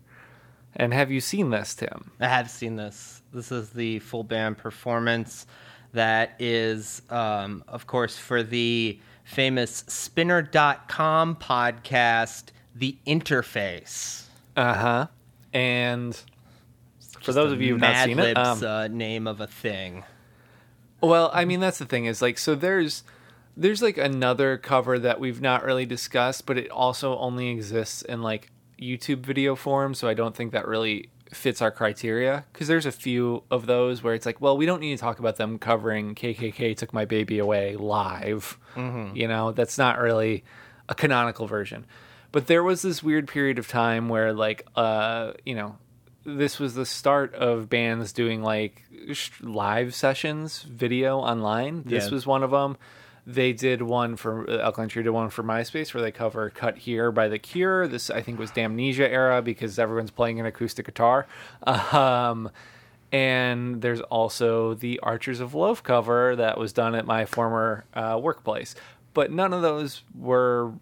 And 0.76 0.94
have 0.94 1.12
you 1.12 1.22
seen 1.22 1.52
this, 1.52 1.76
Tim? 1.76 2.12
I 2.20 2.28
have 2.28 2.50
seen 2.50 2.76
this. 2.76 3.22
This 3.32 3.52
is 3.52 3.70
the 3.70 4.00
full 4.00 4.24
band 4.24 4.58
performance 4.58 5.46
that 5.94 6.36
is, 6.40 7.04
um, 7.12 7.64
of 7.68 7.86
course, 7.86 8.18
for 8.18 8.42
the 8.42 9.00
famous 9.34 9.84
spinner.com 9.88 11.36
podcast, 11.38 12.46
The 12.76 12.98
Interface. 13.08 14.26
Uh 14.56 14.74
huh. 14.74 15.08
And 15.52 16.16
for 17.14 17.22
Just 17.22 17.36
those 17.36 17.52
of 17.52 17.62
you 17.62 17.74
who've 17.74 17.82
not 17.82 18.06
seen 18.06 18.20
it, 18.20 18.38
Libs, 18.38 18.64
um, 18.64 18.70
uh, 18.70 18.88
name 18.88 19.28
of 19.28 19.42
a 19.42 19.48
thing. 19.48 20.04
Well, 21.02 21.32
I 21.34 21.46
mean 21.46 21.60
that's 21.60 21.80
the 21.80 21.86
thing 21.86 22.06
is 22.06 22.22
like 22.22 22.38
so 22.38 22.56
there's 22.56 23.04
there's 23.58 23.82
like 23.82 23.98
another 23.98 24.58
cover 24.58 24.98
that 25.00 25.20
we've 25.20 25.42
not 25.42 25.64
really 25.64 25.86
discussed, 25.86 26.46
but 26.46 26.58
it 26.58 26.70
also 26.70 27.18
only 27.18 27.50
exists 27.50 28.02
in 28.04 28.22
like 28.22 28.52
YouTube 28.80 29.20
video 29.20 29.56
form, 29.56 29.94
so 29.94 30.08
I 30.08 30.14
don't 30.14 30.36
think 30.36 30.52
that 30.54 30.68
really 30.68 31.10
fits 31.34 31.62
our 31.62 31.72
criteria 31.72 32.46
because 32.54 32.68
there's 32.68 32.86
a 32.86 32.92
few 32.92 33.44
of 33.52 33.66
those 33.66 34.02
where 34.04 34.14
it's 34.14 34.26
like, 34.26 34.40
well, 34.42 34.56
we 34.58 34.66
don't 34.66 34.80
need 34.80 34.96
to 34.96 35.02
talk 35.02 35.20
about 35.20 35.36
them 35.38 35.58
covering 35.58 36.16
KKK 36.16 36.76
took 36.78 36.94
my 36.94 37.06
baby 37.06 37.40
away 37.40 37.76
live. 37.76 38.58
You 38.76 39.28
know, 39.28 39.52
that's 39.52 39.78
not 39.78 40.00
really 40.00 40.44
a 40.90 40.96
canonical 40.96 41.46
version. 41.48 41.86
But 42.32 42.48
there 42.48 42.64
was 42.64 42.82
this 42.82 43.04
weird 43.04 43.28
period 43.28 43.60
of 43.60 43.68
time 43.68 44.10
where 44.10 44.34
like 44.34 44.66
uh, 44.76 45.34
you 45.46 45.54
know, 45.56 45.78
this 46.26 46.58
was 46.60 46.74
the 46.74 46.86
start 46.86 47.36
of 47.36 47.70
bands 47.70 48.14
doing 48.14 48.42
like 48.42 48.82
sh- 49.12 49.30
live 49.42 49.94
sessions 49.94 50.64
video 50.64 51.20
online. 51.20 51.84
This 51.86 52.06
Yeah. 52.06 52.12
was 52.12 52.26
one 52.26 52.42
of 52.44 52.52
them. 52.52 52.78
They 53.26 53.54
did 53.54 53.82
one 53.82 54.18
for 54.18 54.50
uh, 54.50 54.60
Alkaline 54.60 54.90
Trio 54.90 55.04
did 55.04 55.12
one 55.12 55.30
for 55.30 55.44
MySpace 55.44 55.94
where 55.94 56.04
they 56.04 56.12
cover 56.12 56.50
"Cut 56.50 56.78
Here" 56.80 57.12
by 57.12 57.30
The 57.30 57.40
Cure. 57.40 57.88
This 57.88 58.10
I 58.10 58.22
think 58.22 58.38
was 58.38 58.52
Damnesia 58.52 59.10
era 59.10 59.42
because 59.42 59.80
everyone's 59.80 60.12
playing 60.12 60.40
an 60.40 60.46
acoustic 60.46 60.86
guitar. 60.86 61.28
Um, 61.66 62.50
and 63.14 63.82
there's 63.82 64.02
also 64.02 64.74
the 64.74 65.00
Archers 65.02 65.40
of 65.40 65.54
Loaf 65.54 65.84
cover 65.84 66.36
that 66.36 66.58
was 66.58 66.74
done 66.74 66.96
at 66.96 67.06
my 67.06 67.26
former 67.26 67.86
uh, 67.94 68.20
workplace. 68.22 68.74
But 69.14 69.32
none 69.32 69.54
of 69.54 69.62
those 69.62 70.02
were 70.18 70.74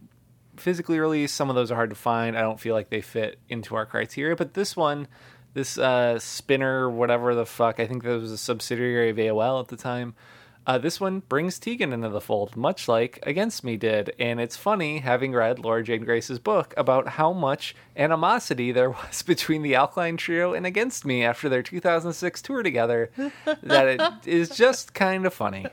physically 0.55 0.97
released. 0.99 1.35
Some 1.35 1.49
of 1.49 1.55
those 1.55 1.71
are 1.71 1.75
hard 1.75 1.89
to 1.89 1.95
find. 1.95 2.37
I 2.37 2.41
don't 2.41 2.59
feel 2.59 2.73
like 2.73 2.89
they 2.89 3.01
fit 3.01 3.37
into 3.49 3.75
our 3.75 3.85
criteria. 3.85 4.37
But 4.37 4.53
this 4.53 4.77
one, 4.77 5.07
this 5.53 5.77
uh, 5.77 6.19
Spinner, 6.19 6.89
whatever 6.89 7.35
the 7.35 7.45
fuck, 7.45 7.81
I 7.81 7.85
think 7.85 8.03
that 8.03 8.21
was 8.21 8.31
a 8.31 8.37
subsidiary 8.37 9.09
of 9.09 9.17
AOL 9.17 9.59
at 9.59 9.67
the 9.67 9.75
time. 9.75 10.15
Uh, 10.67 10.77
this 10.77 10.99
one 10.99 11.21
brings 11.21 11.57
Tegan 11.57 11.91
into 11.91 12.09
the 12.09 12.21
fold, 12.21 12.55
much 12.55 12.87
like 12.87 13.17
Against 13.23 13.63
Me 13.63 13.77
did. 13.77 14.13
And 14.19 14.39
it's 14.39 14.55
funny, 14.55 14.99
having 14.99 15.33
read 15.33 15.57
Laura 15.57 15.83
Jane 15.83 16.03
Grace's 16.03 16.37
book, 16.37 16.73
about 16.77 17.07
how 17.07 17.33
much 17.33 17.75
animosity 17.97 18.71
there 18.71 18.89
was 18.91 19.23
between 19.23 19.63
the 19.63 19.75
Alkaline 19.75 20.17
Trio 20.17 20.53
and 20.53 20.65
Against 20.65 21.03
Me 21.03 21.23
after 21.23 21.49
their 21.49 21.63
2006 21.63 22.41
tour 22.41 22.61
together, 22.61 23.11
that 23.63 23.87
it 23.87 24.01
is 24.27 24.49
just 24.49 24.93
kind 24.93 25.25
of 25.25 25.33
funny. 25.33 25.65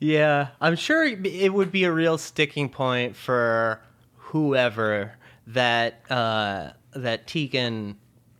Yeah, 0.00 0.48
I'm 0.60 0.74
sure 0.74 1.04
it 1.04 1.24
it 1.24 1.54
would 1.54 1.70
be 1.70 1.84
a 1.84 1.92
real 1.92 2.18
sticking 2.18 2.68
point 2.68 3.14
for 3.14 3.80
whoever 4.16 5.12
that 5.46 6.00
uh, 6.10 6.70
that 6.92 7.28
Tegan 7.28 7.96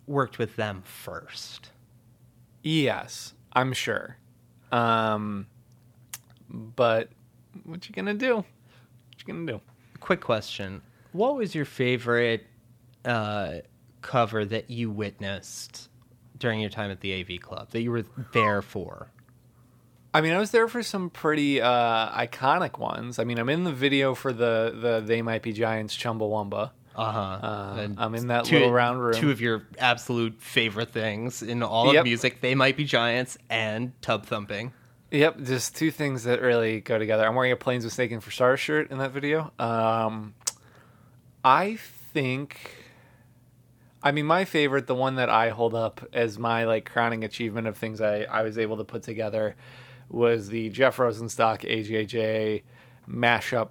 worked 0.08 0.38
with 0.38 0.56
them 0.56 0.82
first. 0.84 1.70
Yes, 2.64 3.34
I'm 3.52 3.72
sure. 3.72 4.16
Um, 4.72 5.46
but 6.48 7.10
what 7.64 7.88
you 7.88 7.94
gonna 7.94 8.14
do? 8.14 8.36
What 8.36 8.46
you 9.18 9.32
gonna 9.32 9.46
do? 9.52 9.60
Quick 10.00 10.20
question: 10.20 10.82
What 11.12 11.36
was 11.36 11.54
your 11.54 11.64
favorite 11.64 12.46
uh, 13.04 13.58
cover 14.00 14.44
that 14.44 14.70
you 14.70 14.90
witnessed 14.90 15.88
during 16.38 16.60
your 16.60 16.70
time 16.70 16.90
at 16.90 17.00
the 17.00 17.20
AV 17.20 17.40
Club 17.40 17.70
that 17.70 17.82
you 17.82 17.90
were 17.90 18.04
there 18.32 18.62
for? 18.62 19.10
I 20.14 20.20
mean, 20.20 20.32
I 20.32 20.38
was 20.38 20.50
there 20.50 20.68
for 20.68 20.82
some 20.82 21.08
pretty 21.08 21.62
uh, 21.62 22.10
iconic 22.10 22.78
ones. 22.78 23.18
I 23.18 23.24
mean, 23.24 23.38
I'm 23.38 23.48
in 23.48 23.64
the 23.64 23.72
video 23.72 24.14
for 24.14 24.32
the 24.32 24.76
the 24.78 25.02
They 25.04 25.22
Might 25.22 25.42
Be 25.42 25.52
Giants 25.52 25.96
Chumbawamba. 25.96 26.70
Uh-huh. 26.94 27.18
Uh, 27.18 27.88
I'm 27.98 28.14
in 28.14 28.28
that 28.28 28.44
two, 28.44 28.56
little 28.56 28.72
round 28.72 29.02
room. 29.02 29.14
Two 29.14 29.30
of 29.30 29.40
your 29.40 29.62
absolute 29.78 30.40
favorite 30.40 30.90
things 30.90 31.42
in 31.42 31.62
all 31.62 31.92
Yep. 31.92 32.00
of 32.00 32.04
music. 32.04 32.40
They 32.40 32.54
might 32.54 32.76
be 32.76 32.84
giants 32.84 33.38
and 33.48 33.92
tub 34.02 34.26
thumping. 34.26 34.72
Yep, 35.10 35.42
just 35.42 35.76
two 35.76 35.90
things 35.90 36.24
that 36.24 36.40
really 36.40 36.80
go 36.80 36.98
together. 36.98 37.26
I'm 37.26 37.34
wearing 37.34 37.52
a 37.52 37.56
Planes 37.56 37.84
Mistaken 37.84 38.20
for 38.20 38.30
Stars 38.30 38.60
shirt 38.60 38.90
in 38.90 38.98
that 38.98 39.12
video. 39.12 39.52
Um, 39.58 40.34
I 41.44 41.76
think, 42.14 42.58
I 44.02 44.12
mean, 44.12 44.24
my 44.26 44.44
favorite, 44.46 44.86
the 44.86 44.94
one 44.94 45.16
that 45.16 45.28
I 45.28 45.50
hold 45.50 45.74
up 45.74 46.00
as 46.14 46.38
my 46.38 46.64
like 46.64 46.90
crowning 46.90 47.24
achievement 47.24 47.66
of 47.66 47.76
things 47.76 48.00
I, 48.00 48.22
I 48.22 48.42
was 48.42 48.56
able 48.58 48.78
to 48.78 48.84
put 48.84 49.02
together, 49.02 49.54
was 50.08 50.48
the 50.48 50.68
Jeff 50.70 50.96
Rosenstock 50.98 51.60
AJJ 51.60 52.62
mashup 53.08 53.68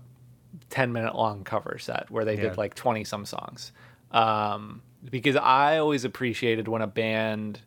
10 0.70 0.92
minute 0.94 1.16
long 1.16 1.44
cover 1.44 1.78
set 1.80 2.10
where 2.12 2.26
they 2.26 2.36
Yeah. 2.36 2.42
did 2.50 2.58
like 2.58 2.76
20 2.76 3.04
some 3.04 3.26
songs. 3.26 3.72
Um, 4.12 4.82
because 5.10 5.36
I 5.36 5.78
always 5.78 6.04
appreciated 6.06 6.68
when 6.68 6.82
a 6.82 6.88
band 6.88 7.60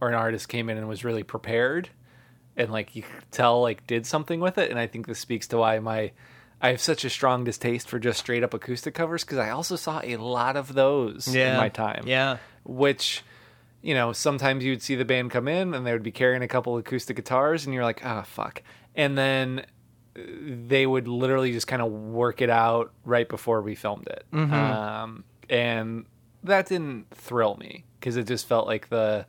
or 0.00 0.08
an 0.08 0.14
artist 0.14 0.48
came 0.48 0.68
in 0.68 0.76
and 0.76 0.88
was 0.88 1.04
really 1.04 1.22
prepared 1.22 1.88
and 2.56 2.70
like 2.72 2.94
you 2.96 3.02
could 3.02 3.30
tell 3.30 3.60
like 3.62 3.86
did 3.86 4.04
something 4.06 4.40
with 4.40 4.58
it 4.58 4.70
and 4.70 4.78
i 4.78 4.86
think 4.86 5.06
this 5.06 5.18
speaks 5.18 5.46
to 5.48 5.56
why 5.58 5.78
my 5.78 6.10
i 6.60 6.68
have 6.70 6.80
such 6.80 7.04
a 7.04 7.10
strong 7.10 7.44
distaste 7.44 7.88
for 7.88 7.98
just 7.98 8.18
straight 8.18 8.42
up 8.42 8.52
acoustic 8.52 8.94
covers 8.94 9.24
because 9.24 9.38
i 9.38 9.48
also 9.50 9.74
saw 9.76 10.00
a 10.04 10.16
lot 10.16 10.56
of 10.56 10.74
those 10.74 11.34
in 11.34 11.56
my 11.56 11.68
time 11.70 12.02
Yeah. 12.06 12.36
which 12.64 13.22
you 13.82 13.94
know 13.94 14.12
sometimes 14.12 14.64
you'd 14.64 14.82
see 14.82 14.94
the 14.96 15.04
band 15.06 15.30
come 15.30 15.48
in 15.48 15.72
and 15.74 15.86
they 15.86 15.92
would 15.92 16.02
be 16.02 16.12
carrying 16.12 16.42
a 16.42 16.48
couple 16.48 16.76
acoustic 16.76 17.16
guitars 17.16 17.64
and 17.64 17.72
you're 17.74 17.84
like 17.84 18.04
ah 18.04 18.22
fuck 18.22 18.62
and 18.94 19.16
then 19.16 19.64
they 20.16 20.86
would 20.86 21.08
literally 21.08 21.52
just 21.52 21.66
kind 21.66 21.82
of 21.82 21.90
work 21.90 22.40
it 22.42 22.50
out 22.50 22.92
right 23.04 23.28
before 23.28 23.62
we 23.62 23.74
filmed 23.74 24.06
it. 24.08 24.24
Um, 24.32 25.24
and 25.50 26.06
that 26.44 26.66
didn't 26.66 27.06
thrill 27.10 27.56
me 27.56 27.84
because 28.00 28.16
it 28.16 28.26
just 28.26 28.46
felt 28.46 28.66
like 28.66 28.88
the 28.88 29.26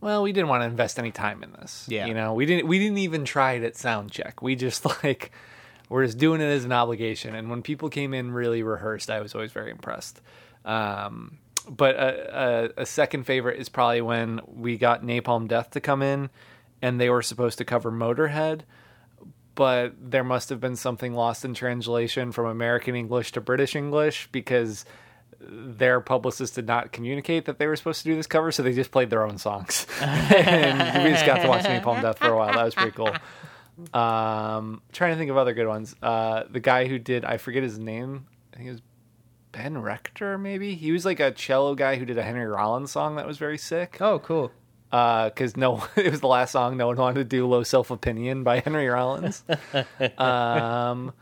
well 0.00 0.22
we 0.22 0.32
didn't 0.32 0.48
want 0.48 0.62
to 0.62 0.66
invest 0.66 0.98
any 0.98 1.10
time 1.10 1.42
in 1.42 1.52
this 1.52 1.86
Yeah. 1.88 2.06
you 2.06 2.14
know? 2.14 2.34
We 2.34 2.46
didn't 2.46 2.66
we 2.68 2.78
didn't 2.78 2.98
even 2.98 3.24
try 3.24 3.52
it 3.52 3.62
at 3.62 3.76
sound 3.76 4.10
check. 4.10 4.42
We 4.42 4.56
just 4.56 4.84
like 5.04 5.30
we're 5.88 6.06
just 6.06 6.18
doing 6.18 6.40
it 6.40 6.46
as 6.46 6.64
an 6.64 6.72
obligation. 6.72 7.34
And 7.34 7.50
when 7.50 7.62
people 7.62 7.88
came 7.90 8.14
in 8.14 8.32
really 8.32 8.62
rehearsed 8.62 9.10
i 9.10 9.20
was 9.20 9.34
always 9.34 9.52
very 9.52 9.70
impressed. 9.70 10.20
Um, 10.64 11.38
but 11.68 11.94
a, 11.96 12.70
a, 12.76 12.82
a 12.82 12.86
second 12.86 13.24
favorite 13.24 13.58
is 13.58 13.68
probably 13.68 14.00
when 14.02 14.40
we 14.46 14.76
got 14.76 15.02
napalm 15.02 15.48
death 15.48 15.70
to 15.70 15.80
come 15.80 16.02
in 16.02 16.30
and 16.82 17.00
they 17.00 17.08
were 17.10 17.22
supposed 17.22 17.56
to 17.58 17.64
cover 17.64 17.90
motorhead 17.90 18.60
but 19.54 19.94
there 19.98 20.24
must 20.24 20.48
have 20.48 20.60
been 20.60 20.76
something 20.76 21.14
lost 21.14 21.44
in 21.44 21.54
translation 21.54 22.32
from 22.32 22.46
american 22.46 22.94
english 22.94 23.32
to 23.32 23.40
british 23.40 23.76
english 23.76 24.28
because 24.32 24.84
their 25.40 26.00
publicist 26.00 26.54
did 26.54 26.66
not 26.66 26.92
communicate 26.92 27.46
that 27.46 27.58
they 27.58 27.66
were 27.66 27.76
supposed 27.76 28.02
to 28.02 28.08
do 28.08 28.16
this 28.16 28.26
cover, 28.26 28.52
so 28.52 28.62
they 28.62 28.72
just 28.72 28.90
played 28.90 29.10
their 29.10 29.26
own 29.26 29.38
songs. 29.38 29.86
and 30.00 31.04
we 31.04 31.10
just 31.10 31.26
got 31.26 31.42
to 31.42 31.48
watch 31.48 31.64
Napalm 31.64 32.02
Death 32.02 32.18
for 32.18 32.28
a 32.28 32.36
while. 32.36 32.52
That 32.52 32.64
was 32.64 32.74
pretty 32.74 32.92
cool. 32.92 33.14
Um, 33.92 34.82
trying 34.92 35.12
to 35.12 35.18
think 35.18 35.30
of 35.30 35.36
other 35.36 35.52
good 35.52 35.66
ones. 35.66 35.94
Uh, 36.02 36.44
the 36.50 36.60
guy 36.60 36.86
who 36.86 36.98
did, 36.98 37.24
I 37.24 37.38
forget 37.38 37.62
his 37.62 37.78
name. 37.78 38.26
I 38.52 38.56
think 38.56 38.68
it 38.68 38.72
was 38.72 38.82
Ben 39.52 39.78
Rector, 39.78 40.38
maybe. 40.38 40.74
He 40.74 40.92
was 40.92 41.04
like 41.04 41.20
a 41.20 41.30
cello 41.30 41.74
guy 41.74 41.96
who 41.96 42.04
did 42.04 42.18
a 42.18 42.22
Henry 42.22 42.46
Rollins 42.46 42.90
song 42.90 43.16
that 43.16 43.26
was 43.26 43.38
very 43.38 43.58
sick. 43.58 43.98
Oh, 44.00 44.18
cool. 44.18 44.52
Because 44.90 45.56
no, 45.56 45.84
it 45.96 46.10
was 46.10 46.20
the 46.20 46.28
last 46.28 46.52
song 46.52 46.76
no 46.76 46.86
one 46.86 46.96
wanted 46.96 47.14
to 47.18 47.24
do. 47.24 47.46
Low 47.46 47.62
Self 47.62 47.90
Opinion 47.90 48.44
by 48.44 48.60
Henry 48.64 48.86
Rollins. 48.88 49.42
um, 50.18 51.12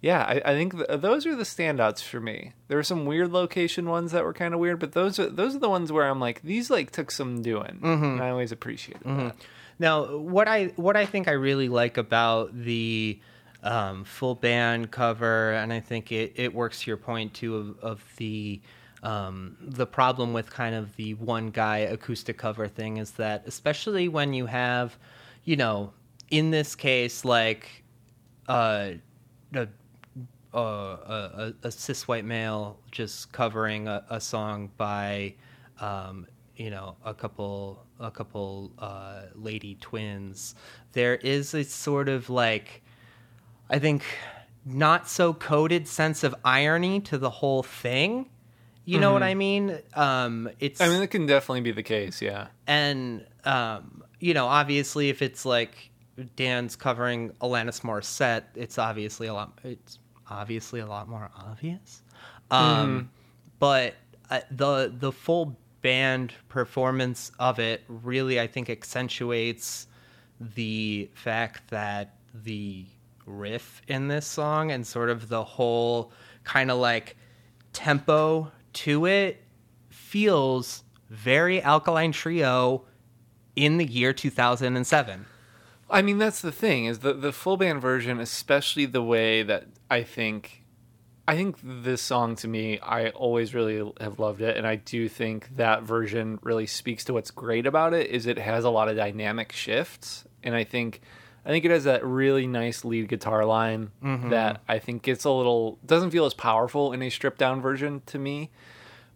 yeah, 0.00 0.22
I, 0.22 0.42
I 0.44 0.54
think 0.54 0.76
th- 0.76 1.00
those 1.00 1.24
are 1.24 1.34
the 1.34 1.44
standouts 1.44 2.02
for 2.02 2.20
me. 2.20 2.52
There 2.68 2.76
were 2.76 2.82
some 2.82 3.06
weird 3.06 3.32
location 3.32 3.88
ones 3.88 4.12
that 4.12 4.22
were 4.24 4.34
kind 4.34 4.52
of 4.52 4.60
weird, 4.60 4.78
but 4.78 4.92
those 4.92 5.18
are 5.18 5.30
those 5.30 5.56
are 5.56 5.60
the 5.60 5.70
ones 5.70 5.90
where 5.90 6.08
I'm 6.08 6.20
like, 6.20 6.42
these 6.42 6.68
like 6.68 6.90
took 6.90 7.10
some 7.10 7.40
doing, 7.42 7.78
and 7.82 8.20
I 8.22 8.28
always 8.30 8.52
appreciated 8.52 9.02
that. 9.04 9.36
Now, 9.78 10.16
what 10.18 10.46
I 10.46 10.66
what 10.76 10.96
I 10.96 11.06
think 11.06 11.26
I 11.26 11.32
really 11.32 11.68
like 11.70 11.96
about 11.96 12.54
the 12.54 13.18
um, 13.62 14.04
full 14.04 14.34
band 14.34 14.90
cover, 14.90 15.52
and 15.52 15.72
I 15.72 15.80
think 15.80 16.12
it, 16.12 16.34
it 16.36 16.54
works 16.54 16.82
to 16.82 16.90
your 16.90 16.98
point 16.98 17.32
too 17.32 17.56
of, 17.56 17.78
of 17.80 18.04
the 18.18 18.60
um, 19.04 19.56
the 19.60 19.86
problem 19.86 20.32
with 20.32 20.50
kind 20.50 20.74
of 20.74 20.96
the 20.96 21.14
one 21.14 21.50
guy 21.50 21.78
acoustic 21.78 22.38
cover 22.38 22.66
thing 22.66 22.96
is 22.96 23.12
that 23.12 23.44
especially 23.46 24.08
when 24.08 24.32
you 24.32 24.46
have, 24.46 24.98
you 25.44 25.56
know, 25.56 25.92
in 26.30 26.50
this 26.50 26.74
case 26.74 27.24
like 27.24 27.84
uh, 28.48 28.92
a 29.54 29.68
uh, 30.54 30.56
a, 30.56 31.54
a, 31.62 31.66
a 31.66 31.70
cis 31.70 32.08
white 32.08 32.24
male 32.24 32.78
just 32.90 33.32
covering 33.32 33.88
a, 33.88 34.04
a 34.08 34.20
song 34.20 34.70
by, 34.76 35.34
um, 35.80 36.26
you 36.56 36.70
know, 36.70 36.96
a 37.04 37.12
couple 37.12 37.84
a 38.00 38.10
couple 38.10 38.72
uh, 38.78 39.22
lady 39.34 39.76
twins. 39.80 40.54
There 40.92 41.16
is 41.16 41.54
a 41.54 41.64
sort 41.64 42.08
of 42.08 42.30
like, 42.30 42.82
I 43.68 43.78
think, 43.78 44.04
not 44.64 45.08
so 45.08 45.34
coded 45.34 45.86
sense 45.86 46.24
of 46.24 46.34
irony 46.44 47.00
to 47.00 47.18
the 47.18 47.30
whole 47.30 47.62
thing, 47.62 48.30
You 48.84 49.00
know 49.00 49.12
what 49.12 49.22
I 49.22 49.34
mean? 49.34 49.78
Um, 49.94 50.48
it's 50.60 50.80
I 50.80 50.88
mean, 50.88 51.02
it 51.02 51.08
can 51.08 51.26
definitely 51.26 51.62
be 51.62 51.72
the 51.72 51.82
case. 51.82 52.20
Yeah. 52.20 52.48
and 52.66 53.24
um, 53.44 54.02
you 54.20 54.34
know, 54.34 54.46
obviously, 54.46 55.08
if 55.08 55.22
it's 55.22 55.44
like 55.44 55.90
Dan's 56.36 56.76
covering 56.76 57.30
Alanis 57.40 57.80
Morissette, 57.82 58.44
it's 58.54 58.78
obviously 58.78 59.26
a 59.26 59.34
lot. 59.34 59.58
It's 59.64 59.98
obviously 60.30 60.80
a 60.80 60.86
lot 60.86 61.08
more 61.08 61.30
obvious. 61.36 62.02
Um, 62.50 63.10
But 63.58 63.94
uh, 64.30 64.40
the 64.50 64.92
the 64.96 65.12
full 65.12 65.56
band 65.82 66.32
performance 66.48 67.30
of 67.38 67.58
it 67.58 67.82
really, 67.88 68.40
I 68.40 68.46
think, 68.46 68.68
accentuates 68.70 69.86
the 70.40 71.10
fact 71.14 71.70
that 71.70 72.16
the 72.34 72.86
riff 73.26 73.80
in 73.88 74.08
this 74.08 74.26
song 74.26 74.70
and 74.70 74.86
sort 74.86 75.08
of 75.10 75.28
the 75.28 75.44
whole 75.44 76.12
kind 76.44 76.70
of 76.70 76.78
like 76.78 77.16
tempo 77.72 78.50
to 78.74 79.06
it 79.06 79.42
feels 79.88 80.84
very 81.08 81.62
Alkaline 81.62 82.12
Trio 82.12 82.84
in 83.56 83.78
the 83.78 83.84
year 83.84 84.12
2007. 84.12 85.26
I 85.90 86.02
mean, 86.02 86.18
that's 86.18 86.40
the 86.40 86.52
thing 86.52 86.86
is 86.86 87.00
the 87.00 87.12
the 87.12 87.32
full 87.32 87.56
band 87.56 87.80
version, 87.80 88.20
especially 88.20 88.86
the 88.86 89.02
way 89.02 89.42
that 89.42 89.66
I 89.90 90.02
think. 90.02 90.62
I 91.26 91.36
think 91.36 91.56
this 91.62 92.02
song 92.02 92.36
to 92.36 92.48
me, 92.48 92.78
I 92.80 93.08
always 93.08 93.54
really 93.54 93.90
have 93.98 94.18
loved 94.18 94.42
it, 94.42 94.58
and 94.58 94.66
I 94.66 94.76
do 94.76 95.08
think 95.08 95.56
that 95.56 95.82
version 95.82 96.38
really 96.42 96.66
speaks 96.66 97.02
to 97.04 97.14
what's 97.14 97.30
great 97.30 97.64
about 97.64 97.94
it. 97.94 98.10
Is 98.10 98.26
it 98.26 98.36
has 98.38 98.64
a 98.64 98.70
lot 98.70 98.88
of 98.88 98.96
dynamic 98.96 99.50
shifts, 99.50 100.26
and 100.42 100.54
I 100.54 100.64
think, 100.64 101.00
I 101.44 101.50
think 101.50 101.64
it 101.64 101.70
has 101.70 101.84
that 101.84 102.04
really 102.04 102.46
nice 102.46 102.84
lead 102.84 103.08
guitar 103.08 103.44
line 103.44 103.90
mm-hmm. 104.02 104.30
that 104.30 104.62
I 104.66 104.78
think 104.78 105.02
gets 105.02 105.24
a 105.24 105.30
little 105.30 105.78
doesn't 105.84 106.10
feel 106.10 106.24
as 106.24 106.34
powerful 106.34 106.92
in 106.92 107.02
a 107.02 107.10
stripped 107.10 107.38
down 107.38 107.60
version 107.60 108.02
to 108.06 108.18
me, 108.18 108.50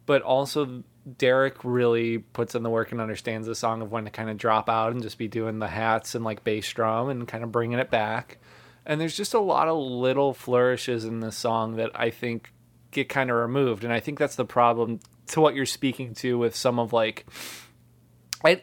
but 0.05 0.21
also 0.21 0.83
Derek 1.17 1.63
really 1.63 2.19
puts 2.19 2.55
in 2.55 2.63
the 2.63 2.69
work 2.69 2.91
and 2.91 3.01
understands 3.01 3.47
the 3.47 3.55
song 3.55 3.81
of 3.81 3.91
when 3.91 4.05
to 4.05 4.11
kind 4.11 4.29
of 4.29 4.37
drop 4.37 4.69
out 4.69 4.91
and 4.91 5.01
just 5.01 5.17
be 5.17 5.27
doing 5.27 5.59
the 5.59 5.67
hats 5.67 6.13
and 6.13 6.23
like 6.23 6.43
bass 6.43 6.71
drum 6.71 7.09
and 7.09 7.27
kind 7.27 7.43
of 7.43 7.51
bringing 7.51 7.79
it 7.79 7.89
back. 7.89 8.37
And 8.85 8.99
there's 8.99 9.17
just 9.17 9.33
a 9.33 9.39
lot 9.39 9.67
of 9.67 9.77
little 9.77 10.33
flourishes 10.33 11.05
in 11.05 11.19
this 11.19 11.35
song 11.35 11.75
that 11.77 11.91
I 11.93 12.09
think 12.09 12.51
get 12.91 13.09
kind 13.09 13.29
of 13.29 13.37
removed. 13.37 13.83
And 13.83 13.93
I 13.93 13.99
think 13.99 14.19
that's 14.19 14.35
the 14.35 14.45
problem 14.45 14.99
to 15.27 15.41
what 15.41 15.55
you're 15.55 15.65
speaking 15.65 16.13
to 16.15 16.37
with 16.37 16.55
some 16.55 16.79
of 16.79 16.93
like 16.93 17.25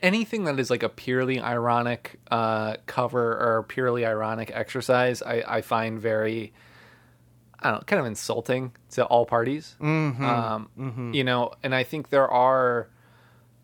anything 0.02 0.45
that 0.45 0.59
is 0.59 0.71
like 0.71 0.83
a 0.83 0.88
purely 0.88 1.40
ironic 1.40 2.18
uh, 2.30 2.76
cover 2.87 3.33
or 3.33 3.62
purely 3.64 4.06
ironic 4.06 4.50
exercise. 4.54 5.23
I, 5.23 5.42
I 5.47 5.61
find 5.61 6.00
very. 6.00 6.52
I 7.59 7.71
don't 7.71 7.78
know, 7.80 7.85
kind 7.87 8.00
of 8.00 8.06
insulting 8.06 8.73
to 8.90 9.04
all 9.06 9.25
parties. 9.25 9.75
Um, 9.80 11.14
You 11.14 11.25
know, 11.25 11.52
and 11.62 11.75
I 11.75 11.85
think 11.85 12.11
there 12.11 12.28
are 12.28 12.88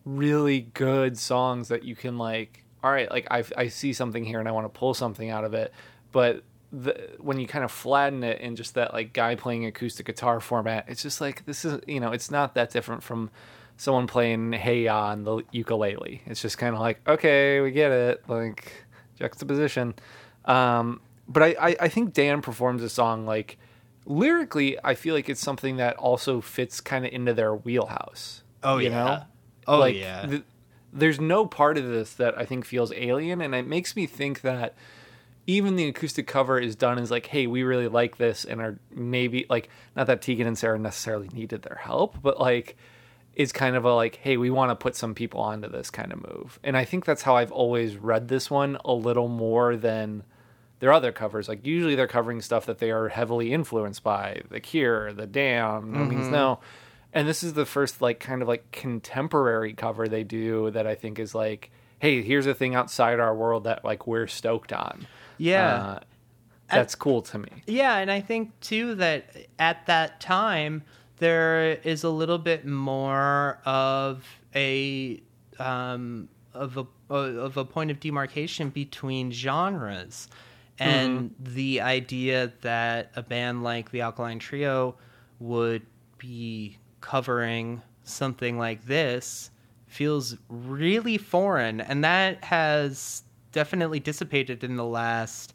really 0.05 0.63
good 0.75 1.19
songs 1.19 1.69
that 1.69 1.85
you 1.85 1.95
can 1.95 2.19
like. 2.19 2.65
All 2.83 2.91
right, 2.91 3.11
like 3.11 3.29
I 3.31 3.45
I 3.57 3.69
see 3.69 3.93
something 3.93 4.25
here 4.25 4.41
and 4.41 4.49
I 4.49 4.53
want 4.53 4.65
to 4.73 4.79
pull 4.79 4.95
something 4.95 5.31
out 5.31 5.45
of 5.45 5.55
it, 5.55 5.73
but 6.11 6.43
the, 6.73 7.11
when 7.21 7.39
you 7.39 7.47
kind 7.47 7.65
of 7.65 7.71
flatten 7.71 8.25
it 8.25 8.41
in 8.41 8.57
just 8.57 8.75
that 8.75 8.93
like 8.95 9.13
guy 9.13 9.35
playing 9.37 9.67
acoustic 9.67 10.07
guitar 10.07 10.41
format, 10.41 10.87
it's 10.89 11.03
just 11.03 11.21
like 11.21 11.45
this 11.45 11.65
is 11.65 11.81
you 11.87 12.01
know 12.01 12.11
it's 12.13 12.31
not 12.31 12.55
that 12.55 12.71
different 12.71 13.03
from 13.03 13.31
someone 13.77 14.07
playing 14.07 14.53
Hey 14.53 14.85
Ya 14.85 15.09
on 15.09 15.25
the 15.25 15.43
ukulele. 15.51 16.23
It's 16.27 16.43
just 16.43 16.59
kind 16.59 16.75
of 16.75 16.81
like 16.81 17.07
okay, 17.09 17.61
we 17.61 17.71
get 17.71 17.93
it, 17.93 18.23
like 18.29 18.73
juxtaposition. 19.19 19.95
Um, 20.45 21.01
but 21.29 21.43
I, 21.43 21.57
I 21.61 21.77
I 21.81 21.89
think 21.89 22.13
Dan 22.13 22.43
performs 22.43 22.83
a 22.83 22.89
song 22.89 23.27
like 23.27 23.59
lyrically. 24.07 24.79
I 24.83 24.95
feel 24.95 25.15
like 25.15 25.29
it's 25.29 25.41
something 25.41 25.77
that 25.77 25.97
also 25.97 26.41
fits 26.41 26.81
kind 26.81 27.05
of 27.05 27.13
into 27.13 27.35
their 27.35 27.55
wheelhouse. 27.55 28.43
Oh, 28.63 28.79
you 28.79 28.91
yeah. 28.91 29.05
know? 29.05 29.23
Oh, 29.67 29.79
like, 29.79 29.97
yeah. 29.97 30.27
th- 30.27 30.43
there's 30.93 31.21
no 31.21 31.47
part 31.47 31.79
of 31.79 31.87
this 31.87 32.15
that 32.15 32.39
I 32.39 32.45
think 32.45 32.65
feels 32.65 32.93
alien, 32.93 33.41
and 33.41 33.55
it 33.55 33.67
makes 33.67 33.97
me 33.97 34.07
think 34.07 34.43
that 34.43 34.75
even 35.47 35.77
the 35.77 35.89
acoustic 35.89 36.27
cover 36.27 36.59
is 36.59 36.77
done 36.77 36.99
as 36.99 37.11
like, 37.11 37.27
hey, 37.27 37.47
we 37.47 37.63
really 37.63 37.89
like 37.89 38.19
this, 38.19 38.45
and 38.45 38.61
are 38.61 38.79
maybe 38.91 39.47
like 39.49 39.69
not 39.97 40.07
that 40.07 40.23
Tegan 40.23 40.47
and 40.47 40.59
Sara 40.59 40.79
necessarily 40.79 41.29
needed 41.29 41.63
their 41.63 41.77
help, 41.83 42.21
but 42.23 42.39
like 42.39 42.77
it's 43.35 43.53
kind 43.53 43.77
of 43.77 43.85
a 43.85 43.95
like, 43.95 44.17
hey, 44.17 44.37
we 44.37 44.51
want 44.51 44.71
to 44.71 44.77
put 44.77 44.95
some 44.95 45.15
people 45.15 45.41
onto 45.41 45.69
this 45.69 45.91
kind 45.91 46.13
of 46.13 46.23
move, 46.23 46.59
and 46.63 46.77
I 46.77 46.85
think 46.85 47.05
that's 47.05 47.23
how 47.23 47.37
I've 47.37 47.53
always 47.53 47.97
read 47.97 48.29
this 48.29 48.51
one 48.51 48.79
a 48.85 48.93
little 48.93 49.29
more 49.29 49.77
than 49.77 50.25
their 50.83 50.93
other 50.93 51.13
covers. 51.13 51.49
Like 51.49 51.65
usually 51.65 51.95
they're 51.95 52.09
covering 52.09 52.41
stuff 52.41 52.67
that 52.67 52.79
they 52.79 52.91
are 52.91 53.09
heavily 53.09 53.53
influenced 53.53 54.03
by, 54.03 54.43
The 54.51 54.59
Cure, 54.59 55.13
The 55.13 55.29
Damned, 55.29 55.93
No 55.93 56.05
Means 56.05 56.27
No. 56.27 56.59
And 57.13 57.29
this 57.29 57.45
is 57.45 57.53
the 57.53 57.65
first 57.65 58.03
like 58.03 58.19
kind 58.19 58.43
of 58.43 58.49
like 58.49 58.73
contemporary 58.73 59.75
cover 59.75 60.09
they 60.09 60.25
do 60.25 60.73
that 60.73 60.85
I 60.89 60.97
think 60.97 61.21
is 61.21 61.37
like, 61.37 61.71
hey, 62.01 62.21
here's 62.23 62.47
a 62.47 62.55
thing 62.55 62.75
outside 62.75 63.21
our 63.21 63.33
world 63.33 63.63
that 63.63 63.85
like 63.85 64.09
we're 64.09 64.27
stoked 64.27 64.73
on. 64.73 65.07
Yeah. 65.39 65.77
Uh, 65.77 66.01
that's 66.69 66.97
cool 66.97 67.23
to 67.23 67.39
me. 67.39 67.63
Yeah, 67.69 67.99
and 67.99 68.11
I 68.11 68.21
think 68.21 68.59
too 68.59 68.97
that 68.97 69.37
at 69.61 69.87
that 69.87 70.21
time 70.21 70.83
there 71.23 71.75
is 71.85 72.03
a 72.03 72.11
little 72.11 72.39
bit 72.39 72.67
more 72.67 73.61
of 73.65 74.27
a 74.57 75.23
um, 75.61 76.29
of 76.53 76.77
a 76.77 76.87
of 77.09 77.57
a 77.57 77.65
point 77.65 77.93
of 77.93 78.01
demarcation 78.01 78.71
between 78.71 79.31
genres, 79.31 80.27
and 80.81 81.33
the 81.39 81.81
idea 81.81 82.53
that 82.63 83.13
a 83.15 83.23
band 83.23 83.63
like 83.63 83.93
the 83.93 84.01
Alkaline 84.01 84.41
Trio 84.41 84.97
would 85.39 85.87
be 86.19 86.77
covering 87.01 87.83
something 88.03 88.59
like 88.59 88.85
this 88.87 89.53
feels 89.87 90.37
really 90.49 91.19
foreign, 91.19 91.81
and 91.81 92.03
that 92.03 92.43
has 92.43 93.23
definitely 93.53 94.01
dissipated 94.01 94.65
in 94.65 94.75
the 94.75 94.85
last 94.85 95.55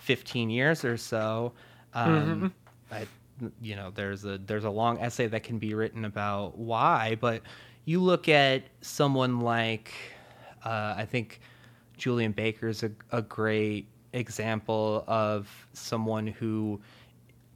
15 0.00 0.50
years 0.50 0.84
or 0.84 0.96
so. 0.96 1.52
Um, 1.92 2.52
I, 2.90 3.06
you 3.60 3.76
know, 3.76 3.90
there's 3.94 4.24
a 4.24 4.38
there's 4.38 4.64
a 4.64 4.70
long 4.70 4.98
essay 4.98 5.26
that 5.26 5.42
can 5.42 5.58
be 5.58 5.74
written 5.74 6.04
about 6.04 6.56
why, 6.56 7.16
but 7.20 7.42
you 7.84 8.00
look 8.00 8.28
at 8.28 8.62
someone 8.80 9.40
like 9.40 9.92
uh, 10.64 10.94
I 10.96 11.06
think 11.10 11.40
Julien 11.96 12.32
Baker's 12.32 12.82
a, 12.82 12.90
a 13.10 13.22
great 13.22 13.86
example 14.12 15.04
of 15.06 15.48
someone 15.72 16.26
who 16.26 16.80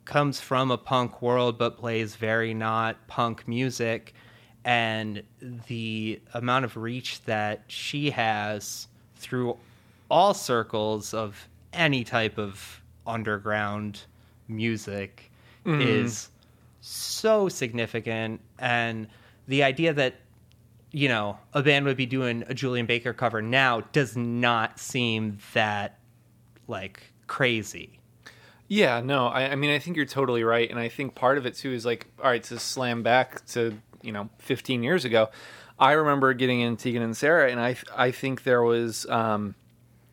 comes 0.04 0.40
from 0.40 0.70
a 0.70 0.78
punk 0.78 1.22
world 1.22 1.58
but 1.58 1.76
plays 1.76 2.16
very 2.16 2.54
not 2.54 3.06
punk 3.06 3.46
music. 3.46 4.14
And 4.64 5.22
the 5.66 6.20
amount 6.34 6.64
of 6.64 6.76
reach 6.76 7.22
that 7.24 7.62
she 7.68 8.10
has 8.10 8.88
through 9.16 9.56
all 10.10 10.34
circles 10.34 11.14
of 11.14 11.48
any 11.72 12.04
type 12.04 12.38
of 12.38 12.82
underground 13.06 14.02
music 14.48 15.27
is 15.68 16.28
so 16.80 17.48
significant. 17.48 18.40
And 18.58 19.08
the 19.46 19.62
idea 19.62 19.92
that 19.94 20.14
you 20.90 21.08
know 21.08 21.38
a 21.52 21.62
band 21.62 21.84
would 21.84 21.96
be 21.96 22.06
doing 22.06 22.44
a 22.48 22.54
Julien 22.54 22.86
Baker 22.86 23.12
cover 23.12 23.42
now 23.42 23.82
does 23.92 24.16
not 24.16 24.78
seem 24.78 25.38
that 25.54 25.98
like 26.66 27.12
crazy. 27.26 27.98
Yeah, 28.70 29.00
no, 29.00 29.28
I, 29.28 29.52
I 29.52 29.54
mean, 29.54 29.70
I 29.70 29.78
think 29.78 29.96
you're 29.96 30.04
totally 30.04 30.44
right, 30.44 30.68
and 30.68 30.78
I 30.78 30.90
think 30.90 31.14
part 31.14 31.38
of 31.38 31.46
it 31.46 31.54
too 31.54 31.72
is 31.72 31.86
like, 31.86 32.06
all 32.22 32.30
right, 32.30 32.42
to 32.44 32.58
slam 32.58 33.02
back 33.02 33.44
to 33.48 33.78
you 34.02 34.12
know 34.12 34.28
15 34.38 34.82
years 34.82 35.04
ago, 35.04 35.30
I 35.78 35.92
remember 35.92 36.34
getting 36.34 36.60
in 36.60 36.76
Tegan 36.76 37.02
and 37.02 37.16
Sara, 37.16 37.50
and 37.50 37.60
I 37.60 37.76
I 37.96 38.10
think 38.10 38.42
there 38.42 38.62
was 38.62 39.06
um, 39.06 39.54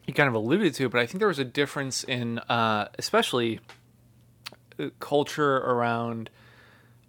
you 0.05 0.13
kind 0.13 0.29
of 0.29 0.35
alluded 0.35 0.73
to 0.75 0.85
it, 0.85 0.91
but 0.91 1.01
I 1.01 1.05
think 1.05 1.19
there 1.19 1.27
was 1.27 1.39
a 1.39 1.45
difference 1.45 2.03
in 2.03 2.39
uh, 2.39 2.87
especially 2.97 3.59
culture 4.99 5.57
around 5.57 6.29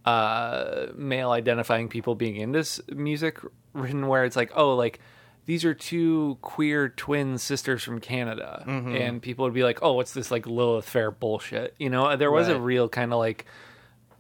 uh, 0.05 0.87
male 0.95 1.31
identifying 1.31 1.89
people 1.89 2.15
being 2.15 2.37
into 2.37 2.65
music 2.95 3.41
written 3.73 4.07
where 4.07 4.25
it's 4.25 4.37
like 4.37 4.51
oh 4.55 4.75
like 4.75 5.01
these 5.47 5.65
are 5.65 5.75
two 5.75 6.39
queer 6.43 6.89
twin 6.89 7.39
sisters 7.39 7.83
from 7.83 8.01
Canada. 8.01 8.65
And 8.97 9.23
people 9.23 9.45
would 9.45 9.55
be 9.55 9.63
like 9.63 9.81
oh 9.83 9.93
what's 9.93 10.13
this 10.13 10.31
like 10.31 10.47
Lilith 10.47 10.89
Fair 10.89 11.11
bullshit? 11.11 11.75
You 11.79 11.91
know 11.91 12.17
there 12.17 12.31
was 12.33 12.49
a 12.49 12.61
real 12.61 12.89
kind 12.89 13.13
of 13.13 13.19
like 13.19 13.47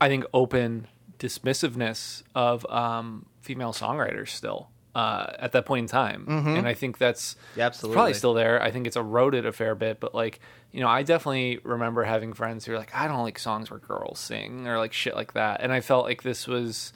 I 0.00 0.08
think 0.08 0.24
open 0.34 0.88
dismissiveness 1.18 2.22
of 2.34 2.66
um, 2.66 3.26
female 3.40 3.72
songwriters 3.72 4.28
still 4.28 4.68
uh, 4.96 5.32
at 5.38 5.52
that 5.52 5.66
point 5.66 5.84
in 5.84 5.88
time. 5.88 6.24
And 6.56 6.66
I 6.66 6.74
think 6.74 6.96
that's 6.98 7.36
Yeah, 7.54 7.68
it's 7.68 7.80
probably 7.94 8.12
still 8.18 8.34
there. 8.34 8.62
I 8.62 8.70
think 8.70 8.86
it's 8.86 8.96
eroded 8.96 9.44
a 9.44 9.52
fair 9.52 9.74
bit 9.74 10.00
but 10.00 10.14
like 10.14 10.40
you 10.72 10.80
know 10.80 10.88
I 10.88 11.02
definitely 11.02 11.60
remember 11.64 12.04
having 12.04 12.32
friends 12.32 12.64
who 12.64 12.72
are 12.72 12.78
like 12.78 12.94
I 12.94 13.06
don't 13.08 13.22
like 13.22 13.38
songs 13.38 13.70
where 13.70 13.78
girls 13.80 14.18
sing 14.18 14.66
or 14.66 14.78
like 14.78 14.92
shit 14.92 15.14
like 15.14 15.32
that. 15.34 15.60
And 15.62 15.72
I 15.72 15.80
felt 15.80 16.04
like 16.04 16.22
this 16.22 16.46
was 16.46 16.92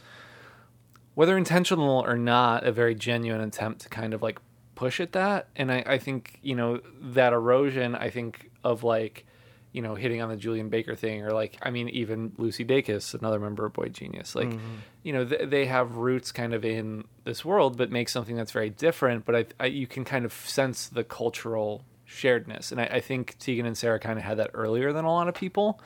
whether 1.14 1.36
intentional 1.36 2.04
or 2.06 2.16
not, 2.16 2.64
a 2.64 2.72
very 2.72 2.94
genuine 2.94 3.40
attempt 3.40 3.82
to 3.82 3.88
kind 3.88 4.14
of 4.14 4.22
like 4.22 4.38
push 4.74 5.00
at 5.00 5.12
that. 5.12 5.48
And 5.56 5.70
I, 5.70 5.82
I 5.86 5.98
think, 5.98 6.38
you 6.42 6.54
know, 6.54 6.80
that 7.02 7.32
erosion, 7.34 7.94
I 7.94 8.08
think, 8.08 8.50
of 8.64 8.82
like 8.82 9.26
you 9.72 9.82
know, 9.82 9.94
hitting 9.94 10.20
on 10.20 10.28
the 10.28 10.36
Julien 10.36 10.68
Baker 10.68 10.96
thing, 10.96 11.22
or 11.22 11.32
like, 11.32 11.56
I 11.62 11.70
mean, 11.70 11.88
even 11.90 12.32
Lucy 12.38 12.64
Dacus, 12.64 13.14
another 13.14 13.38
member 13.38 13.64
of 13.64 13.72
Boy 13.72 13.88
Genius. 13.88 14.34
Like, 14.34 14.48
mm-hmm. 14.48 14.76
you 15.04 15.12
know, 15.12 15.24
th- 15.24 15.48
they 15.48 15.66
have 15.66 15.96
roots 15.96 16.32
kind 16.32 16.54
of 16.54 16.64
in 16.64 17.04
this 17.24 17.44
world, 17.44 17.76
but 17.76 17.90
make 17.90 18.08
something 18.08 18.34
that's 18.34 18.50
very 18.50 18.70
different. 18.70 19.24
But 19.24 19.36
I, 19.36 19.46
I 19.60 19.66
you 19.66 19.86
can 19.86 20.04
kind 20.04 20.24
of 20.24 20.32
sense 20.32 20.88
the 20.88 21.04
cultural 21.04 21.84
sharedness, 22.08 22.72
and 22.72 22.80
I, 22.80 22.84
I 22.84 23.00
think 23.00 23.36
Tegan 23.38 23.64
and 23.64 23.78
Sara 23.78 24.00
kind 24.00 24.18
of 24.18 24.24
had 24.24 24.38
that 24.38 24.50
earlier 24.54 24.92
than 24.92 25.04
a 25.04 25.12
lot 25.12 25.28
of 25.28 25.34
people. 25.34 25.80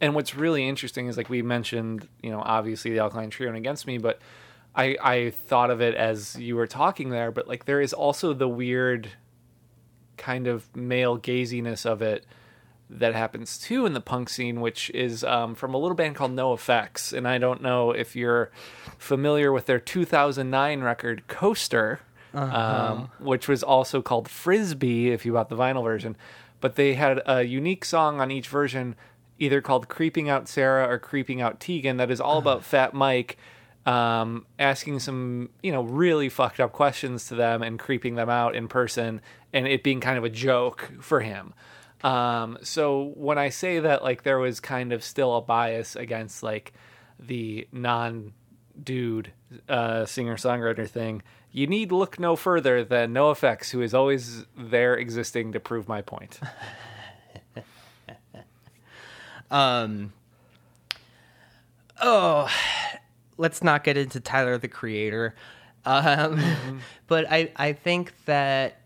And 0.00 0.14
what's 0.14 0.34
really 0.34 0.68
interesting 0.68 1.08
is 1.08 1.16
like 1.16 1.28
we 1.28 1.42
mentioned, 1.42 2.08
you 2.22 2.30
know, 2.30 2.40
obviously 2.40 2.92
the 2.92 2.98
Alkaline 2.98 3.30
Trio 3.30 3.48
and 3.48 3.56
Against 3.56 3.86
Me, 3.86 3.98
but 3.98 4.20
I 4.76 4.96
I 5.02 5.30
thought 5.30 5.70
of 5.70 5.80
it 5.80 5.94
as 5.96 6.36
you 6.36 6.54
were 6.54 6.68
talking 6.68 7.10
there, 7.10 7.32
but 7.32 7.48
like 7.48 7.64
there 7.64 7.80
is 7.80 7.92
also 7.92 8.32
the 8.32 8.48
weird 8.48 9.08
kind 10.16 10.46
of 10.46 10.74
male 10.76 11.18
gaziness 11.18 11.84
of 11.84 12.00
it 12.00 12.24
that 12.90 13.14
happens 13.14 13.58
too 13.58 13.86
in 13.86 13.92
the 13.94 14.00
punk 14.00 14.28
scene, 14.28 14.60
which 14.60 14.90
is 14.90 15.24
um, 15.24 15.54
from 15.54 15.74
a 15.74 15.78
little 15.78 15.94
band 15.94 16.16
called 16.16 16.32
NOFX. 16.32 17.12
And 17.12 17.26
I 17.26 17.38
don't 17.38 17.62
know 17.62 17.90
if 17.90 18.14
you're 18.14 18.50
familiar 18.98 19.52
with 19.52 19.66
their 19.66 19.80
2009 19.80 20.80
record 20.82 21.26
Coaster, 21.26 22.00
um, 22.34 23.10
which 23.20 23.48
was 23.48 23.62
also 23.62 24.02
called 24.02 24.28
Frisbee 24.28 25.10
if 25.10 25.24
you 25.24 25.32
bought 25.32 25.48
the 25.48 25.56
vinyl 25.56 25.84
version. 25.84 26.16
But 26.60 26.76
they 26.76 26.94
had 26.94 27.22
a 27.26 27.42
unique 27.42 27.84
song 27.84 28.20
on 28.20 28.30
each 28.30 28.48
version, 28.48 28.96
either 29.38 29.60
called 29.60 29.88
Creeping 29.88 30.28
Out 30.28 30.48
Sara 30.48 30.88
or 30.88 30.98
Creeping 30.98 31.40
Out 31.40 31.60
Tegan, 31.60 31.96
that 31.98 32.10
is 32.10 32.20
all 32.20 32.38
about 32.38 32.64
Fat 32.64 32.94
Mike 32.94 33.38
um, 33.86 34.46
asking 34.58 35.00
some, 35.00 35.50
you 35.62 35.70
know, 35.70 35.82
really 35.82 36.28
fucked 36.28 36.60
up 36.60 36.72
questions 36.72 37.28
to 37.28 37.34
them 37.34 37.62
and 37.62 37.78
creeping 37.78 38.14
them 38.14 38.30
out 38.30 38.56
in 38.56 38.68
person, 38.68 39.20
and 39.52 39.66
it 39.66 39.82
being 39.82 40.00
kind 40.00 40.16
of 40.16 40.24
a 40.24 40.30
joke 40.30 40.90
for 41.00 41.20
him. 41.20 41.52
Um, 42.04 42.58
so 42.62 43.12
when 43.16 43.38
I 43.38 43.48
say 43.48 43.80
that, 43.80 44.04
like, 44.04 44.22
there 44.22 44.38
was 44.38 44.60
kind 44.60 44.92
of 44.92 45.02
still 45.02 45.36
a 45.36 45.40
bias 45.40 45.96
against 45.96 46.42
like 46.42 46.74
the 47.18 47.66
non 47.72 48.34
dude 48.80 49.32
uh, 49.68 50.04
singer 50.04 50.36
songwriter 50.36 50.88
thing, 50.88 51.22
you 51.50 51.66
need 51.66 51.90
look 51.90 52.20
no 52.20 52.36
further 52.36 52.84
than 52.84 53.14
NOFX, 53.14 53.70
who 53.70 53.80
is 53.80 53.94
always 53.94 54.44
there 54.56 54.94
existing 54.94 55.52
to 55.52 55.60
prove 55.60 55.88
my 55.88 56.02
point. 56.02 56.38
Um. 59.50 60.12
Oh, 62.02 62.50
let's 63.36 63.62
not 63.62 63.84
get 63.84 63.96
into 63.96 64.18
Tyler 64.18 64.58
the 64.58 64.66
Creator. 64.66 65.34
Um, 65.84 66.80
but 67.06 67.30
I 67.30 67.52
I 67.54 67.72
think 67.72 68.12
that 68.24 68.80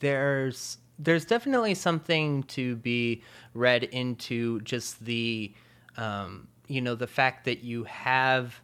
there's 0.00 0.76
there's 1.02 1.24
definitely 1.24 1.74
something 1.74 2.42
to 2.44 2.76
be 2.76 3.22
read 3.54 3.84
into 3.84 4.60
just 4.60 5.04
the 5.04 5.52
um, 5.96 6.48
you 6.68 6.80
know 6.80 6.94
the 6.94 7.06
fact 7.06 7.44
that 7.44 7.62
you 7.62 7.84
have 7.84 8.60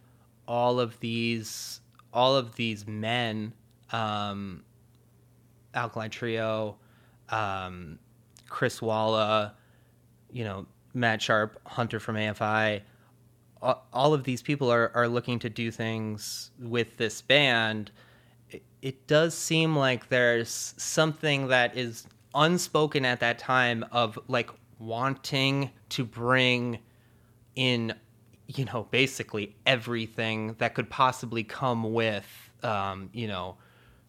all 0.47 0.81
of 0.81 0.99
these 1.01 1.81
all 2.13 2.37
of 2.37 2.55
these 2.57 2.87
men 2.87 3.53
um, 3.93 4.63
alkaline 5.75 6.11
trio 6.11 6.77
um, 7.31 7.99
chris 8.49 8.81
walla 8.81 9.55
you 10.31 10.45
know 10.45 10.67
matt 10.95 11.21
sharp 11.21 11.61
hunter 11.67 12.01
from 12.01 12.17
afi 12.17 12.81
all 13.63 14.15
of 14.15 14.25
these 14.25 14.43
people 14.43 14.71
are, 14.71 14.93
are 14.95 15.09
looking 15.09 15.39
to 15.41 15.51
do 15.51 15.71
things 15.71 16.51
with 16.61 16.97
this 16.97 17.21
band. 17.21 17.91
It, 18.51 18.63
it 18.83 19.07
does 19.07 19.35
seem 19.35 19.75
like 19.77 20.09
there's 20.09 20.75
something 20.77 21.49
that 21.49 21.77
is 21.77 22.07
unspoken 22.35 23.05
at 23.05 23.21
that 23.21 23.39
time 23.39 23.85
of 23.93 24.19
like 24.29 24.51
wanting 24.79 25.71
to 25.89 26.05
bring 26.05 26.79
in 27.57 27.95
you 28.47 28.65
know 28.67 28.87
basically 28.91 29.55
everything 29.67 30.55
that 30.59 30.75
could 30.75 30.89
possibly 30.89 31.43
come 31.45 31.93
with 31.93 32.27
um, 32.63 33.11
you 33.13 33.27
know 33.27 33.57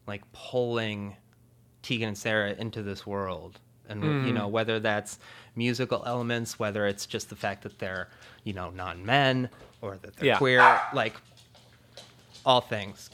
like 0.07 0.21
pulling 0.31 1.15
Tegan 1.81 2.09
and 2.09 2.17
Sara 2.17 2.53
into 2.53 2.81
this 2.83 3.05
world. 3.07 3.59
And 3.87 4.03
you 4.27 4.33
know 4.33 4.47
whether 4.47 4.79
that's 4.79 5.17
musical 5.55 6.03
elements 6.05 6.59
whether 6.59 6.85
it's 6.85 7.07
just 7.07 7.29
the 7.29 7.35
fact 7.35 7.63
that 7.63 7.79
they're 7.79 8.07
you 8.43 8.53
know 8.53 8.69
non-men 8.69 9.49
or 9.81 9.97
that 9.97 10.15
they're 10.15 10.27
Yeah. 10.27 10.37
queer 10.37 10.79
like 10.93 11.15
all 12.45 12.61
things 12.61 13.09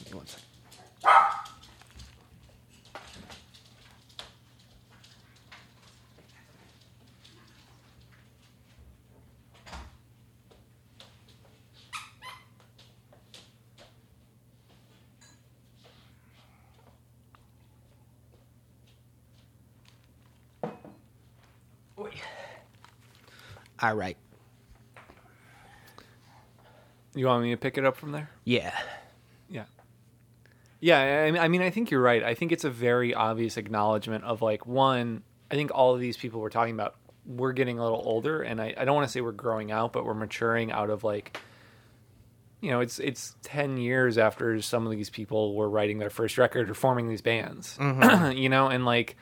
Give 23.94 24.02
me 24.02 24.08
one 24.08 24.18
second. 24.26 24.58
all 24.58 24.58
right 24.96 25.18
You 27.14 27.26
want 27.28 27.44
me 27.44 27.52
to 27.52 27.58
pick 27.58 27.78
it 27.78 27.86
up 27.86 27.96
from 27.98 28.12
there? 28.12 28.30
yeah 28.44 28.74
Yeah. 29.50 29.66
Yeah, 30.82 31.32
I 31.40 31.48
mean, 31.48 31.62
I 31.62 31.72
think 31.72 31.90
you're 31.90 32.02
right. 32.02 32.24
I 32.24 32.36
think 32.36 32.52
it's 32.52 32.64
a 32.64 32.70
very 32.70 33.14
obvious 33.14 33.58
acknowledgement 33.58 34.24
of 34.24 34.42
like 34.42 34.68
one. 34.68 35.24
I 35.50 35.56
think 35.56 35.72
all 35.74 35.96
of 35.96 36.00
these 36.00 36.18
people 36.18 36.42
we're 36.42 36.50
talking 36.50 36.76
about, 36.76 36.96
we're 37.26 37.54
getting 37.54 37.80
a 37.80 37.84
little 37.84 38.04
older, 38.06 38.44
and 38.44 38.62
I, 38.62 38.74
I 38.78 38.86
don't 38.86 38.94
want 38.94 39.08
to 39.08 39.12
say 39.12 39.22
we're 39.22 39.32
growing 39.32 39.72
out, 39.72 39.94
but 39.94 40.06
we're 40.06 40.14
maturing 40.14 40.72
out 40.72 40.92
of 40.92 41.04
like, 41.04 41.40
you 42.62 42.70
know, 42.70 42.82
it's 42.82 43.00
it's 43.00 43.36
ten 43.42 43.78
years 43.78 44.18
after 44.20 44.62
some 44.62 44.86
of 44.86 44.92
these 44.92 45.10
people 45.10 45.56
were 45.56 45.70
writing 45.70 45.98
their 45.98 46.12
first 46.12 46.38
record 46.38 46.70
or 46.70 46.76
forming 46.76 47.08
these 47.10 47.22
bands, 47.22 47.78
mm-hmm. 47.80 48.38
you 48.38 48.50
know, 48.50 48.68
and 48.68 48.86
like, 48.86 49.16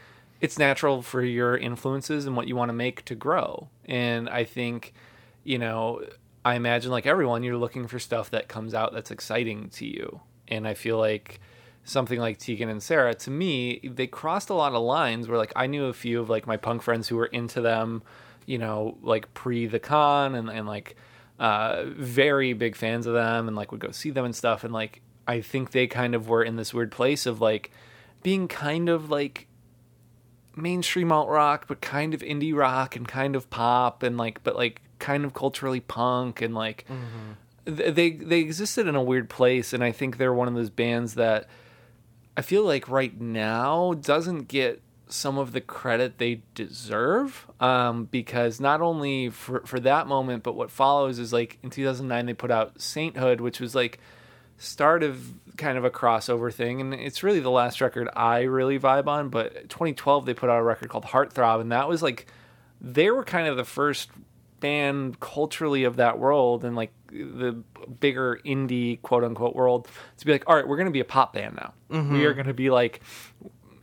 it's 0.43 0.60
natural 0.60 1.01
for 1.01 1.23
your 1.23 1.58
influences 1.58 2.25
and 2.25 2.36
what 2.36 2.49
you 2.49 2.56
want 2.56 2.67
to 2.67 2.73
make 2.73 3.06
to 3.06 3.15
grow, 3.15 3.69
and 3.86 4.27
I 4.27 4.43
think, 4.43 4.93
you 5.45 5.58
know, 5.58 6.03
I 6.43 6.56
imagine 6.56 6.91
like 6.91 7.08
everyone, 7.08 7.43
you're 7.43 7.56
looking 7.56 7.88
for 7.88 7.97
stuff 7.97 8.29
that 8.32 8.49
comes 8.49 8.73
out 8.73 8.93
that's 8.93 9.10
exciting 9.10 9.69
to 9.69 9.86
you. 9.86 10.19
And 10.49 10.67
I 10.67 10.73
feel 10.73 10.97
like 10.97 11.39
something 11.86 12.19
like 12.19 12.38
Tegan 12.38 12.67
and 12.67 12.84
Sara, 12.84 13.13
to 13.15 13.32
me, 13.32 13.79
they 13.84 14.06
crossed 14.06 14.49
a 14.49 14.53
lot 14.53 14.73
of 14.73 14.82
lines 14.84 15.29
where 15.29 15.38
like 15.38 15.53
I 15.56 15.67
knew 15.67 15.86
a 15.86 15.93
few 15.93 16.19
of 16.19 16.29
like 16.29 16.45
my 16.45 16.58
punk 16.58 16.82
friends 16.82 17.08
who 17.08 17.15
were 17.15 17.27
into 17.27 17.62
them, 17.62 18.03
you 18.45 18.58
know, 18.58 18.97
like 19.01 19.34
pre 19.34 19.65
the 19.65 19.79
con 19.79 20.36
and, 20.36 20.49
and 20.49 20.67
like 20.67 20.97
uh 21.39 21.86
very 21.88 22.51
big 22.51 22.75
fans 22.75 23.08
of 23.08 23.13
them 23.13 23.47
and 23.47 23.56
like 23.56 23.71
would 23.71 23.79
go 23.79 23.91
see 23.91 24.12
them 24.12 24.25
and 24.25 24.36
stuff. 24.36 24.65
And 24.65 24.73
like 24.73 25.01
I 25.25 25.39
think 25.39 25.71
they 25.71 25.88
kind 25.88 26.13
of 26.13 26.27
were 26.27 26.43
in 26.43 26.58
this 26.58 26.73
weird 26.73 26.91
place 26.91 27.25
of 27.25 27.39
like 27.39 27.71
being 28.21 28.49
kind 28.49 28.89
of 28.89 29.10
like 29.10 29.47
mainstream 30.56 31.12
alt 31.12 31.30
rock, 31.30 31.66
but 31.68 31.82
kind 31.82 32.13
of 32.13 32.22
indie 32.22 32.56
rock 32.56 32.96
and 32.96 33.08
kind 33.08 33.36
of 33.36 33.50
pop 33.50 34.04
and 34.04 34.18
like, 34.18 34.44
but 34.44 34.56
like 34.56 34.82
kind 35.00 35.26
of 35.26 35.34
culturally 35.34 35.80
punk 35.82 36.42
and 36.42 36.54
like 36.56 36.86
th- 37.66 37.94
they 37.96 38.12
they 38.12 38.39
existed 38.39 38.88
in 38.88 38.96
a 38.96 39.04
weird 39.04 39.30
place. 39.30 39.74
And 39.74 39.84
I 39.84 39.92
think 39.92 40.18
they're 40.18 40.34
one 40.34 40.48
of 40.48 40.54
those 40.54 40.70
bands 40.70 41.16
that 41.16 41.48
I 42.38 42.42
feel 42.42 42.63
like 42.63 42.89
right 42.89 43.20
now 43.20 43.94
doesn't 43.94 44.48
get 44.48 44.82
some 45.08 45.38
of 45.38 45.52
the 45.52 45.62
credit 45.62 46.18
they 46.18 46.42
deserve 46.56 47.46
um, 47.60 48.06
because 48.06 48.60
not 48.60 48.82
only 48.82 49.30
for 49.30 49.62
for 49.66 49.80
that 49.82 50.08
moment, 50.08 50.44
but 50.44 50.56
what 50.56 50.72
follows 50.72 51.20
is 51.20 51.32
like 51.32 51.60
in 51.62 51.70
2009 51.70 52.26
they 52.26 52.34
put 52.34 52.50
out 52.50 52.82
Sainthood, 52.82 53.39
which 53.42 53.60
was 53.60 53.76
like 53.76 54.00
start 54.58 55.04
of 55.04 55.34
kind 55.58 55.78
of 55.78 55.86
a 55.86 55.89
crossover 55.89 56.52
thing 56.52 56.82
and 56.82 56.94
it's 56.94 57.22
really 57.22 57.39
the 57.39 57.52
last 57.52 57.82
record 57.82 58.10
I 58.16 58.42
really 58.42 58.80
vibe 58.80 59.08
on 59.08 59.30
but 59.30 59.70
2012 59.70 60.26
they 60.26 60.34
put 60.34 60.50
out 60.50 60.60
a 60.60 60.63
record 60.63 60.89
called 60.89 61.06
Heartthrob 61.06 61.62
and 61.62 61.72
that 61.72 61.88
was 61.88 62.02
like 62.02 62.28
they 62.82 63.12
were 63.12 63.24
kind 63.24 63.48
of 63.48 63.58
the 63.58 63.63
first 63.63 64.10
band 64.60 65.20
culturally 65.20 65.84
of 65.84 65.98
that 65.98 66.18
world 66.18 66.63
and 66.63 66.76
like 66.76 66.92
the 67.12 67.62
bigger 68.00 68.39
indie 68.46 69.02
quote 69.02 69.24
unquote 69.24 69.56
world 69.56 69.88
to 70.18 70.26
be 70.26 70.32
like 70.32 70.44
all 70.48 70.56
right 70.56 70.68
we're 70.68 70.78
going 70.78 70.88
to 70.88 70.92
be 70.92 71.02
a 71.02 71.06
pop 71.06 71.34
band 71.34 71.56
now 71.56 71.74
we 71.89 71.98
mm-hmm. 71.98 72.16
are 72.22 72.34
going 72.34 72.48
to 72.48 72.54
be 72.54 72.70
like 72.70 73.02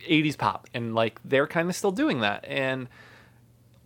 80s 0.09 0.37
pop 0.37 0.67
and 0.73 0.95
like 0.95 1.19
they're 1.23 1.47
kind 1.47 1.69
of 1.69 1.75
still 1.75 1.91
doing 1.91 2.21
that 2.21 2.43
and 2.47 2.89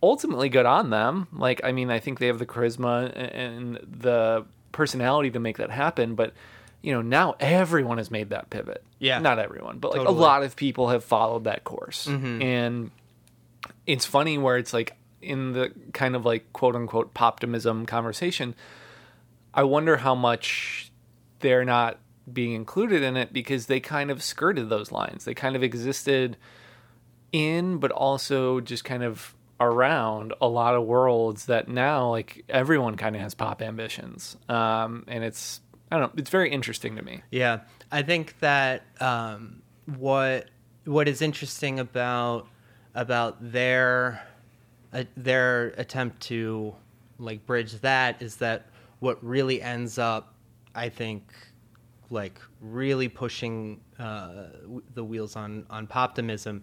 ultimately 0.05 0.49
good 0.49 0.65
on 0.65 0.89
them. 0.89 1.27
Like, 1.33 1.61
I 1.63 1.71
mean, 1.71 1.89
I 1.89 1.99
think 1.99 2.19
they 2.19 2.27
have 2.27 2.39
the 2.39 2.45
charisma 2.45 3.11
and 3.15 3.79
the 3.85 4.45
personality 4.71 5.31
to 5.31 5.39
make 5.39 5.57
that 5.57 5.71
happen. 5.71 6.15
But 6.15 6.33
you 6.85 6.91
know, 6.93 7.01
now 7.01 7.33
everyone 7.39 7.97
has 7.97 8.11
made 8.11 8.29
that 8.29 8.51
pivot. 8.51 8.83
Yeah. 8.99 9.17
not 9.17 9.39
everyone, 9.39 9.79
but 9.79 9.91
like 9.91 10.01
Totally. 10.01 10.17
a 10.17 10.21
lot 10.21 10.43
of 10.43 10.55
people 10.55 10.89
have 10.89 11.03
followed 11.03 11.45
that 11.45 11.63
course. 11.63 12.05
And 12.05 12.91
it's 13.87 14.05
funny 14.05 14.37
where 14.37 14.57
it's 14.57 14.71
like 14.71 14.95
in 15.19 15.53
the 15.53 15.71
kind 15.93 16.15
of 16.15 16.25
like 16.25 16.53
quote 16.53 16.75
unquote 16.75 17.15
poptimism 17.15 17.87
conversation. 17.87 18.53
I 19.51 19.63
wonder 19.63 19.97
how 19.97 20.13
much 20.13 20.91
they're 21.39 21.65
not 21.65 21.97
being 22.31 22.53
included 22.53 23.01
in 23.01 23.17
it 23.17 23.33
because 23.33 23.65
they 23.65 23.79
kind 23.79 24.11
of 24.11 24.21
skirted 24.21 24.69
those 24.69 24.91
lines. 24.91 25.25
They 25.25 25.33
kind 25.33 25.55
of 25.55 25.63
existed 25.63 26.37
in, 27.31 27.79
but 27.79 27.91
also 27.91 28.59
just 28.61 28.83
kind 28.83 29.03
of 29.03 29.33
around 29.59 30.33
a 30.41 30.47
lot 30.47 30.75
of 30.75 30.83
worlds 30.83 31.45
that 31.45 31.67
now 31.69 32.09
like 32.09 32.43
everyone 32.49 32.97
kind 32.97 33.15
of 33.15 33.21
has 33.21 33.33
pop 33.33 33.61
ambitions 33.61 34.35
um 34.49 35.05
and 35.07 35.23
it's 35.23 35.61
i 35.95 35.99
don't 35.99 36.13
know 36.15 36.19
it's 36.21 36.29
very 36.29 36.51
interesting 36.51 36.95
to 36.95 37.01
me 37.01 37.21
Yeah, 37.31 37.59
I 37.91 38.01
think 38.01 38.39
that 38.39 38.83
um, 38.99 39.61
what 39.97 40.49
what 40.85 41.07
is 41.07 41.21
interesting 41.21 41.79
about 41.79 42.47
about 42.93 43.51
their 43.51 44.25
uh, 44.93 45.03
their 45.17 45.67
attempt 45.77 46.21
to 46.23 46.75
like 47.19 47.45
bridge 47.45 47.73
that 47.81 48.21
is 48.21 48.37
that 48.37 48.67
what 48.99 49.23
really 49.23 49.61
ends 49.61 49.97
up, 49.97 50.33
I 50.73 50.89
think, 50.89 51.33
like 52.09 52.39
really 52.61 53.07
pushing 53.09 53.81
uh, 53.99 54.47
the 54.93 55.03
wheels 55.03 55.35
on 55.35 55.65
on 55.69 55.87
poptimism 55.87 56.61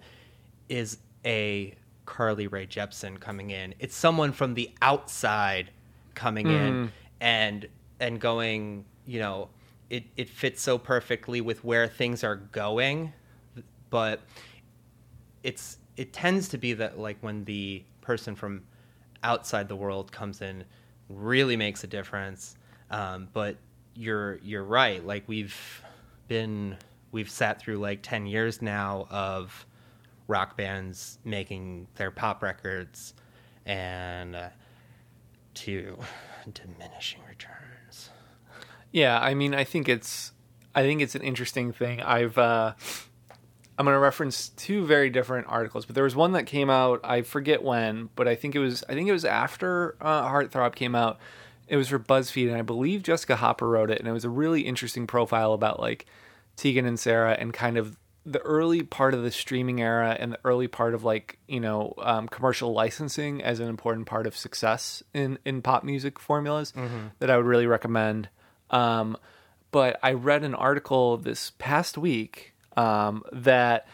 is 0.69 0.99
a 1.25 1.75
Carly 2.07 2.47
Rae 2.49 2.67
Jepsen 2.67 3.19
coming 3.21 3.51
in. 3.51 3.75
It's 3.79 3.95
someone 3.97 4.33
from 4.33 4.55
the 4.55 4.71
outside 4.83 5.71
coming 6.15 6.49
in 6.49 6.93
and 7.21 7.69
and 8.01 8.21
going, 8.21 8.85
you 9.07 9.21
know, 9.21 9.49
it, 9.91 10.05
it 10.17 10.29
fits 10.29 10.63
so 10.63 10.79
perfectly 10.79 11.41
with 11.41 11.65
where 11.65 11.87
things 11.87 12.25
are 12.25 12.37
going, 12.37 13.13
but 13.91 14.21
it's 15.43 15.79
it 15.97 16.13
tends 16.13 16.49
to 16.49 16.59
be 16.59 16.73
that 16.73 16.99
like 16.99 17.19
when 17.21 17.45
the 17.45 17.83
person 18.01 18.35
from 18.35 18.63
outside 19.23 19.69
the 19.69 19.77
world 19.77 20.11
comes 20.11 20.41
in 20.41 20.65
really 21.09 21.57
makes 21.57 21.85
a 21.85 21.87
difference. 21.87 22.57
Um, 22.91 23.29
but 23.33 23.57
you're 23.95 24.37
you're 24.39 24.65
right. 24.65 25.05
Like 25.05 25.25
we've 25.27 25.83
been 26.29 26.77
we've 27.11 27.31
sat 27.31 27.61
through 27.61 27.77
like 27.77 28.01
ten 28.03 28.27
years 28.27 28.63
now 28.63 29.07
of 29.11 29.67
rock 30.29 30.57
bands 30.57 31.19
making 31.25 31.87
their 31.97 32.11
pop 32.11 32.43
records 32.43 33.15
and 33.67 34.35
uh, 34.35 34.49
to 35.55 35.99
diminishing. 36.55 37.21
Yeah, 38.93 39.19
I 39.19 39.35
mean, 39.35 39.55
I 39.55 39.65
think 39.65 39.89
it's, 39.89 40.33
I 40.75 40.83
think 40.83 41.01
it's 41.01 41.15
an 41.15 41.23
interesting 41.23 41.73
thing. 41.73 42.01
I've, 42.01 42.39
uh, 42.39 42.75
I'm 43.79 43.87
going 43.87 43.95
to 43.95 43.99
reference 43.99 44.51
two 44.51 44.85
very 44.85 45.11
different 45.11 45.47
articles, 45.49 45.87
but 45.87 45.95
there 45.95 46.05
was 46.05 46.15
one 46.15 46.33
that 46.33 46.45
came 46.47 46.71
out. 46.71 47.01
I 47.03 47.23
forget 47.23 47.63
when, 47.63 48.11
but 48.15 48.29
I 48.29 48.35
think 48.35 48.55
it 48.55 48.59
was, 48.59 48.85
I 48.89 48.95
think 48.95 49.09
it 49.09 49.13
was 49.13 49.25
after 49.25 49.97
uh, 50.01 50.29
Heartthrob 50.29 50.75
came 50.75 50.95
out. 50.95 51.19
It 51.69 51.77
was 51.77 51.89
for 51.89 51.99
BuzzFeed, 51.99 52.49
and 52.49 52.57
I 52.57 52.63
believe 52.63 53.03
Jessica 53.03 53.37
Hopper 53.37 53.69
wrote 53.69 53.91
it, 53.91 53.99
and 53.99 54.07
it 54.07 54.13
was 54.13 54.27
a 54.27 54.31
really 54.31 54.63
interesting 54.63 55.07
profile 55.07 55.55
about 55.55 55.81
like 55.81 56.07
Tegan 56.57 56.85
and 56.85 57.01
Sara 57.01 57.33
and 57.33 57.53
kind 57.55 57.79
of 57.79 57.97
the 58.25 58.41
early 58.41 58.83
part 58.83 59.15
of 59.15 59.23
the 59.23 59.31
streaming 59.31 59.81
era 59.81 60.17
and 60.21 60.33
the 60.33 60.39
early 60.45 60.69
part 60.69 60.95
of 60.95 61.03
like 61.03 61.39
you 61.49 61.59
know 61.59 61.95
um, 61.99 62.29
commercial 62.29 62.73
licensing 62.73 63.43
as 63.43 63.59
an 63.59 63.69
important 63.69 64.07
part 64.07 64.27
of 64.27 64.37
success 64.37 65.03
in 65.13 65.39
in 65.45 65.63
pop 65.63 65.83
music 65.83 66.19
formulas 66.19 66.73
that 67.19 67.31
I 67.31 67.37
would 67.37 67.47
really 67.47 67.67
recommend. 67.67 68.29
Um, 68.73 69.17
but 69.71 69.99
I 70.03 70.13
read 70.13 70.45
an 70.45 70.55
article 70.55 71.17
this 71.17 71.53
past 71.59 71.97
week 71.97 72.55
um, 72.77 73.23
that 73.33 73.87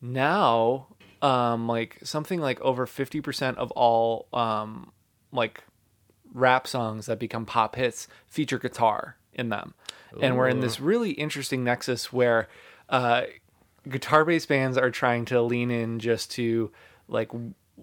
now 0.00 0.88
um, 1.22 1.66
like 1.68 1.98
something 2.02 2.40
like 2.40 2.60
over 2.60 2.86
50% 2.86 3.56
of 3.56 3.70
all 3.72 4.26
um, 4.32 4.92
like 5.32 5.62
rap 6.32 6.66
songs 6.66 7.06
that 7.06 7.18
become 7.18 7.46
pop 7.46 7.76
hits 7.76 8.08
feature 8.26 8.58
guitar 8.58 9.16
in 9.32 9.48
them. 9.48 9.74
And 10.20 10.36
we're 10.36 10.48
in 10.48 10.60
this 10.60 10.78
really 10.78 11.10
interesting 11.12 11.64
nexus 11.64 12.12
where 12.12 12.48
uh, 12.88 13.22
guitar 13.88 14.24
based 14.24 14.48
bands 14.48 14.76
are 14.76 14.90
trying 14.90 15.24
to 15.26 15.42
lean 15.42 15.70
in 15.70 15.98
just 15.98 16.30
to 16.32 16.70
like 17.08 17.30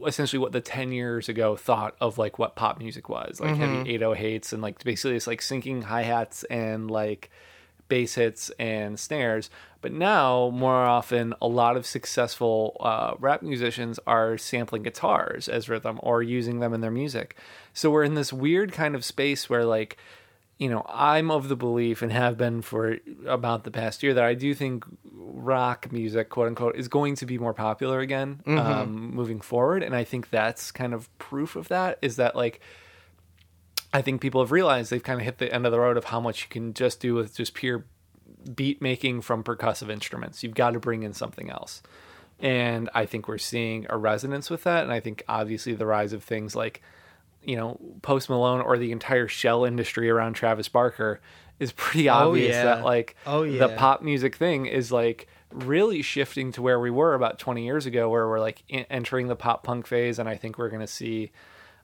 essentially 0.05 0.39
what 0.39 0.51
the 0.51 0.61
10 0.61 0.91
years 0.91 1.27
ago 1.27 1.55
thought 1.55 1.95
of 1.99 2.17
like 2.17 2.39
what 2.39 2.55
pop 2.55 2.79
music 2.79 3.09
was 3.09 3.39
like 3.39 3.55
heavy 3.57 3.97
808s 3.99 4.53
and 4.53 4.61
like 4.61 4.83
basically 4.83 5.15
it's 5.15 5.27
like 5.27 5.41
sinking 5.41 5.81
hi-hats 5.83 6.43
and 6.45 6.89
like 6.89 7.29
bass 7.91 8.15
hits 8.15 8.49
and 8.57 8.97
snares. 8.97 9.49
But 9.81 9.91
now 9.91 10.49
more 10.53 10.75
often 10.75 11.33
a 11.41 11.47
lot 11.47 11.75
of 11.75 11.85
successful 11.85 12.77
uh, 12.79 13.15
rap 13.19 13.41
musicians 13.41 13.99
are 14.07 14.37
sampling 14.37 14.83
guitars 14.83 15.49
as 15.49 15.67
rhythm 15.67 15.99
or 16.01 16.23
using 16.23 16.61
them 16.61 16.73
in 16.73 16.79
their 16.79 16.89
music. 16.89 17.35
So 17.73 17.91
we're 17.91 18.05
in 18.05 18.13
this 18.13 18.31
weird 18.31 18.71
kind 18.71 18.95
of 18.95 19.03
space 19.03 19.49
where 19.49 19.65
like 19.65 19.97
you 20.61 20.69
know, 20.69 20.85
I'm 20.87 21.31
of 21.31 21.49
the 21.49 21.55
belief 21.55 22.03
and 22.03 22.11
have 22.11 22.37
been 22.37 22.61
for 22.61 22.99
about 23.25 23.63
the 23.63 23.71
past 23.71 24.03
year 24.03 24.13
that 24.13 24.23
I 24.23 24.35
do 24.35 24.53
think 24.53 24.85
rock 25.11 25.91
music, 25.91 26.29
quote 26.29 26.49
unquote, 26.49 26.75
is 26.75 26.87
going 26.87 27.15
to 27.15 27.25
be 27.25 27.39
more 27.39 27.55
popular 27.55 27.99
again 27.99 28.43
um, 28.45 29.15
moving 29.15 29.41
forward. 29.41 29.81
And 29.81 29.95
I 29.95 30.03
think 30.03 30.29
that's 30.29 30.71
kind 30.71 30.93
of 30.93 31.09
proof 31.17 31.55
of 31.55 31.69
that 31.69 31.97
is 32.03 32.17
that, 32.17 32.35
like, 32.35 32.61
I 33.91 34.03
think 34.03 34.21
people 34.21 34.39
have 34.39 34.51
realized 34.51 34.91
they've 34.91 35.01
kind 35.01 35.19
of 35.19 35.25
hit 35.25 35.39
the 35.39 35.51
end 35.51 35.65
of 35.65 35.71
the 35.71 35.79
road 35.79 35.97
of 35.97 36.03
how 36.03 36.19
much 36.19 36.43
you 36.43 36.49
can 36.49 36.75
just 36.75 36.99
do 36.99 37.15
with 37.15 37.35
just 37.35 37.55
pure 37.55 37.85
beat 38.53 38.83
making 38.83 39.21
from 39.21 39.43
percussive 39.43 39.89
instruments. 39.89 40.43
You've 40.43 40.53
got 40.53 40.73
to 40.73 40.79
bring 40.79 41.01
in 41.01 41.13
something 41.13 41.49
else. 41.49 41.81
And 42.39 42.87
I 42.93 43.07
think 43.07 43.27
we're 43.27 43.39
seeing 43.39 43.87
a 43.89 43.97
resonance 43.97 44.51
with 44.51 44.61
that. 44.65 44.83
And 44.83 44.93
I 44.93 44.99
think 44.99 45.23
obviously 45.27 45.73
the 45.73 45.87
rise 45.87 46.13
of 46.13 46.23
things 46.23 46.55
like, 46.55 46.83
you 47.43 47.55
know, 47.55 47.79
Post 48.01 48.29
Malone 48.29 48.61
or 48.61 48.77
the 48.77 48.91
entire 48.91 49.27
shell 49.27 49.65
industry 49.65 50.09
around 50.09 50.33
Travis 50.33 50.67
Barker 50.67 51.21
is 51.59 51.71
pretty 51.71 52.09
oh, 52.09 52.29
obvious 52.29 52.55
yeah. 52.55 52.63
that 52.63 52.83
like 52.83 53.15
Oh, 53.25 53.49
the 53.49 53.69
pop 53.69 54.01
music 54.01 54.35
thing 54.35 54.65
is 54.65 54.91
like 54.91 55.27
really 55.51 56.01
shifting 56.01 56.51
to 56.53 56.61
where 56.61 56.79
we 56.79 56.89
were 56.89 57.13
about 57.13 57.37
20 57.37 57.63
years 57.63 57.85
ago 57.85 58.09
where 58.09 58.27
we're 58.27 58.39
like 58.39 58.63
en- 58.69 58.85
entering 58.89 59.27
the 59.27 59.35
pop 59.35 59.63
punk 59.63 59.85
phase 59.85 60.17
and 60.17 60.27
I 60.27 60.35
think 60.35 60.57
we're 60.57 60.69
going 60.69 60.81
to 60.81 60.87
see 60.87 61.31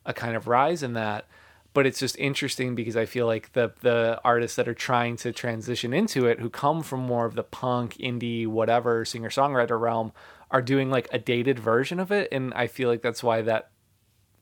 a 0.06 0.14
kind 0.14 0.36
of 0.36 0.48
rise 0.48 0.84
in 0.84 0.94
that 0.94 1.28
but 1.74 1.86
it's 1.86 2.00
just 2.00 2.18
interesting 2.18 2.74
because 2.74 2.98
I 2.98 3.06
feel 3.06 3.28
like 3.28 3.54
the 3.54 3.72
the 3.82 4.20
artists 4.24 4.56
that 4.56 4.68
are 4.68 4.74
trying 4.74 5.16
to 5.18 5.32
transition 5.32 5.94
into 5.94 6.26
it 6.26 6.40
who 6.40 6.50
come 6.50 6.82
from 6.82 7.02
more 7.02 7.26
of 7.26 7.36
the 7.36 7.44
punk 7.44 7.98
indie 7.98 8.48
whatever 8.48 9.06
singer 9.06 9.30
songwriter 9.30 9.80
realm 9.80 10.12
are 10.50 10.62
doing 10.62 10.90
like 10.90 11.08
a 11.12 11.20
dated 11.20 11.60
version 11.60 12.00
of 12.00 12.12
it 12.12 12.30
and 12.32 12.54
I 12.54 12.68
feel 12.68 12.90
like 12.90 13.02
that's 13.02 13.22
why 13.22 13.42
that 13.44 13.70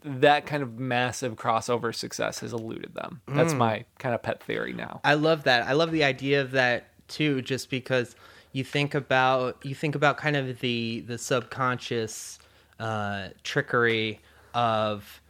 that 0.05 0.45
kind 0.45 0.61
of 0.61 0.77
massive 0.79 1.35
crossover 1.35 1.93
success 1.93 2.39
has 2.39 2.53
eluded 2.53 2.93
them. 2.93 3.21
That's 3.27 3.53
Mm. 3.53 3.57
my 3.57 3.85
kind 3.97 4.13
of 4.13 4.21
pet 4.21 4.41
theory 4.43 4.71
now. 4.71 5.01
I 5.03 5.15
love 5.15 5.43
that. 5.45 5.67
I 5.67 5.73
love 5.73 5.91
the 5.91 6.03
idea 6.03 6.41
of 6.41 6.51
that 6.51 6.89
too, 7.07 7.41
just 7.41 7.69
because 7.69 8.15
you 8.51 8.63
think 8.63 8.93
about 8.95 9.57
you 9.65 9.73
think 9.75 9.95
about 9.95 10.17
kind 10.17 10.35
of 10.35 10.59
the 10.59 11.01
the 11.07 11.17
subconscious 11.17 12.39
uh, 12.79 13.29
trickery 13.43 14.21
of 14.53 15.21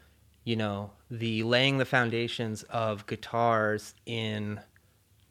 you 0.43 0.55
know 0.55 0.91
the 1.09 1.43
laying 1.43 1.77
the 1.77 1.85
foundations 1.85 2.63
of 2.63 3.05
guitars 3.07 3.93
in 4.05 4.59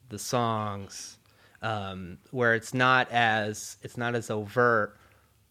the 0.09 0.19
songs, 0.19 1.19
um, 1.63 2.19
where 2.31 2.55
it's 2.55 2.73
not 2.75 3.11
as 3.13 3.77
it's 3.83 3.97
not 3.97 4.15
as 4.15 4.31
overt. 4.31 4.97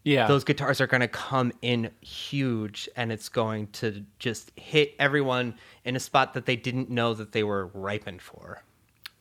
Yeah. 0.04 0.28
Those 0.28 0.44
guitars 0.44 0.82
are 0.82 0.88
going 0.88 1.02
to 1.02 1.08
come 1.08 1.54
in 1.62 1.92
huge, 2.02 2.90
and 2.96 3.12
it's 3.12 3.30
going 3.30 3.68
to 3.74 4.04
just 4.20 4.52
hit 4.58 4.94
everyone 5.00 5.56
in 5.86 5.96
a 5.96 6.00
spot 6.00 6.34
that 6.34 6.46
they 6.46 6.56
didn't 6.58 6.90
know 6.90 7.14
that 7.14 7.32
they 7.32 7.44
were 7.44 7.68
ripened 7.68 8.22
for. 8.22 8.64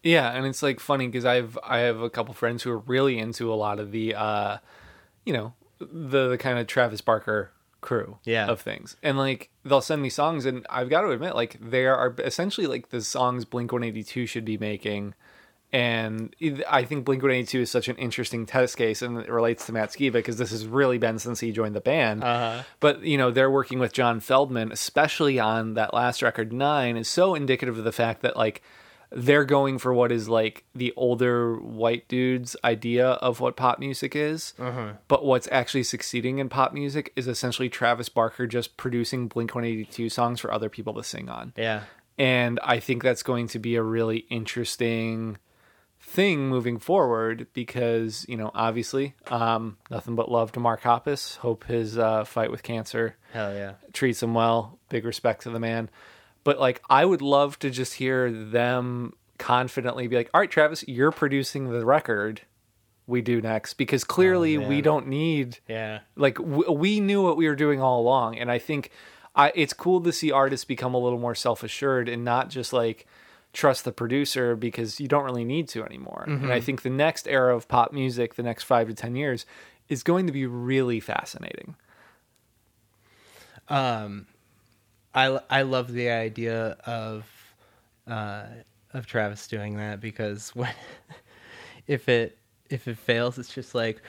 Yeah, 0.03 0.31
and 0.33 0.45
it's 0.47 0.63
like 0.63 0.81
funny 0.81 1.07
because 1.07 1.25
I've 1.25 1.57
I 1.63 1.79
have 1.79 2.01
a 2.01 2.11
couple 2.11 2.35
friends 2.35 2.65
who 2.65 2.71
are 2.73 2.79
really 2.79 3.19
into 3.19 3.53
a 3.53 3.55
lot 3.55 3.79
of 3.79 3.93
the 3.93 4.15
uh 4.17 4.59
you 5.25 5.33
know, 5.33 5.55
the 5.79 6.29
the 6.31 6.39
kind 6.39 6.59
of 6.59 6.67
Travis 6.67 7.01
Barker 7.01 7.53
crew 7.81 8.19
Yeah. 8.25 8.47
of 8.47 8.61
things. 8.61 8.97
And 9.03 9.17
like 9.17 9.51
they'll 9.65 9.81
send 9.81 10.03
me 10.03 10.09
songs 10.11 10.45
and 10.47 10.67
I've 10.69 10.91
got 10.91 11.03
to 11.03 11.11
admit 11.11 11.37
like 11.37 11.57
they 11.61 11.87
are 11.87 12.15
essentially 12.19 12.67
like 12.67 12.89
the 12.91 13.01
songs 13.03 13.45
Blink-182 13.45 14.29
should 14.29 14.45
be 14.45 14.59
making. 14.59 15.15
And 15.73 16.35
I 16.69 16.85
think 16.85 17.07
Blink 17.07 17.23
182 17.23 17.61
is 17.63 17.71
such 17.71 17.89
an 17.89 17.97
interesting 17.97 18.45
test 18.45 18.77
case, 18.77 19.01
and 19.01 19.17
it 19.19 19.31
relates 19.31 19.65
to 19.67 19.73
Matt 19.73 19.89
Skiba 19.91 20.13
because 20.13 20.37
this 20.37 20.51
has 20.51 20.67
really 20.67 20.99
been 20.99 21.19
since 21.19 21.41
he 21.41 21.51
joined 21.51 21.75
the 21.75 21.81
band. 21.81 22.23
Uh-huh. 22.23 22.63
But 22.81 23.03
you 23.05 23.17
know, 23.17 23.31
they're 23.31 23.51
working 23.51 23.79
with 23.79 23.93
John 23.95 24.21
Feldmann, 24.21 24.71
especially 24.71 25.39
on 25.41 25.75
that 25.75 25.95
last 25.95 26.21
record, 26.21 26.53
Nine, 26.53 26.97
is 26.99 27.09
so 27.09 27.35
indicative 27.35 27.79
of 27.79 27.85
the 27.85 27.93
fact 27.93 28.21
that 28.21 28.37
like 28.37 28.61
they're 29.15 29.45
going 29.47 29.79
for 29.79 29.93
what 29.95 30.13
is 30.13 30.29
like 30.29 30.65
the 30.75 30.93
older 30.97 31.57
white 31.57 32.07
dudes' 32.09 32.55
idea 32.65 33.09
of 33.09 33.41
what 33.41 33.57
pop 33.57 33.79
music 33.79 34.15
is. 34.15 34.53
But 35.09 35.25
what's 35.25 35.49
actually 35.51 35.85
succeeding 35.85 36.39
in 36.39 36.49
pop 36.51 36.75
music 36.75 37.13
is 37.17 37.29
essentially 37.29 37.69
Travis 37.71 38.09
Barker 38.11 38.47
just 38.47 38.77
producing 38.77 39.29
Blink 39.29 39.55
182 39.55 40.09
songs 40.11 40.39
for 40.41 40.53
other 40.53 40.69
people 40.69 40.93
to 40.95 41.03
sing 41.05 41.29
on 41.31 41.53
Yeah. 41.57 41.83
and 42.19 42.59
I 42.63 42.79
think 42.81 43.03
that's 43.03 43.23
going 43.23 43.49
to 43.49 43.59
be 43.59 43.77
a 43.77 43.83
really 43.83 44.27
interesting 44.31 45.39
thing 46.13 46.49
moving 46.49 46.79
forward 46.79 47.47
because 47.55 48.25
you 48.29 48.37
know 48.37 48.51
obviously 48.55 49.15
um, 49.29 49.77
nothing 49.91 50.15
but 50.15 50.31
love 50.31 50.53
to 50.53 50.61
Mark 50.61 50.83
Hoppus. 50.83 51.37
Hope 51.39 51.65
his 51.65 51.97
uh, 51.99 52.25
fight 52.25 52.51
with 52.51 52.63
cancer 52.63 53.17
Hell 53.33 53.53
yeah. 53.55 53.73
treats 53.93 54.23
him 54.23 54.35
well. 54.35 54.79
Big 54.89 55.05
respect 55.05 55.43
to 55.43 55.51
the 55.51 55.59
man. 55.61 55.89
But 56.45 56.59
like, 56.61 56.83
I 56.91 57.05
would 57.05 57.23
love 57.23 57.59
to 57.61 57.71
just 57.71 57.95
hear 57.95 58.31
them 58.31 59.15
confidently 59.39 60.07
be 60.09 60.17
like, 60.17 60.31
"All 60.35 60.41
right, 60.41 60.51
Travis, 60.51 60.85
you're 60.87 61.13
producing 61.13 61.71
the 61.71 61.85
record. 61.85 62.43
we 63.07 63.21
do 63.21 63.41
next 63.41 63.75
because 63.75 64.05
clearly 64.05 64.57
we 64.59 64.65
Oh, 64.65 64.69
man. 64.69 64.83
don't 64.83 65.07
need 65.09 65.59
Yeah. 65.69 66.01
like 66.17 66.37
w- 66.37 66.71
we 66.71 67.01
knew 67.01 67.21
what 67.23 67.37
we 67.37 67.49
were 67.49 67.57
doing 67.57 67.81
all 67.81 68.01
along 68.01 68.39
and 68.39 68.49
i 68.51 68.59
think 68.61 68.91
I, 69.35 69.51
it's 69.57 69.73
cool 69.73 70.01
to 70.03 70.13
see 70.13 70.31
artists 70.31 70.65
become 70.65 70.95
a 70.95 70.99
little 70.99 71.19
more 71.19 71.35
self-assured 71.35 72.09
and 72.09 72.25
not 72.25 72.49
just 72.49 72.73
like 72.73 73.07
trust 73.53 73.85
the 73.85 73.93
producer 73.93 74.57
because 74.57 74.99
you 74.99 75.09
don't 75.09 75.25
really 75.25 75.45
need 75.45 75.69
to 75.69 75.85
anymore. 75.85 76.25
And 76.27 76.53
i 76.53 76.61
think 76.61 76.83
the 76.83 76.91
next 76.91 77.29
era 77.29 77.55
of 77.55 77.69
pop 77.69 77.93
music 77.93 78.35
the 78.35 78.43
next 78.43 78.65
five 78.65 78.89
to 78.89 78.95
ten 78.95 79.15
years 79.15 79.45
is 79.89 80.03
going 80.03 80.27
to 80.27 80.33
be 80.33 80.47
really 80.47 81.01
fascinating. 81.01 81.77
Um, 83.69 84.27
I 85.15 85.39
I 85.51 85.63
love 85.63 85.93
the 85.93 86.11
idea 86.11 86.77
of 86.87 87.27
uh, 88.07 88.47
of 88.93 89.07
Travis 89.07 89.47
doing 89.47 89.77
that 89.77 90.01
because 90.01 90.51
when 90.55 90.73
if 91.87 92.09
it 92.09 92.39
if 92.71 92.89
it 92.89 92.99
fails, 92.99 93.39
it's 93.39 93.53
just 93.55 93.75
like 93.75 94.03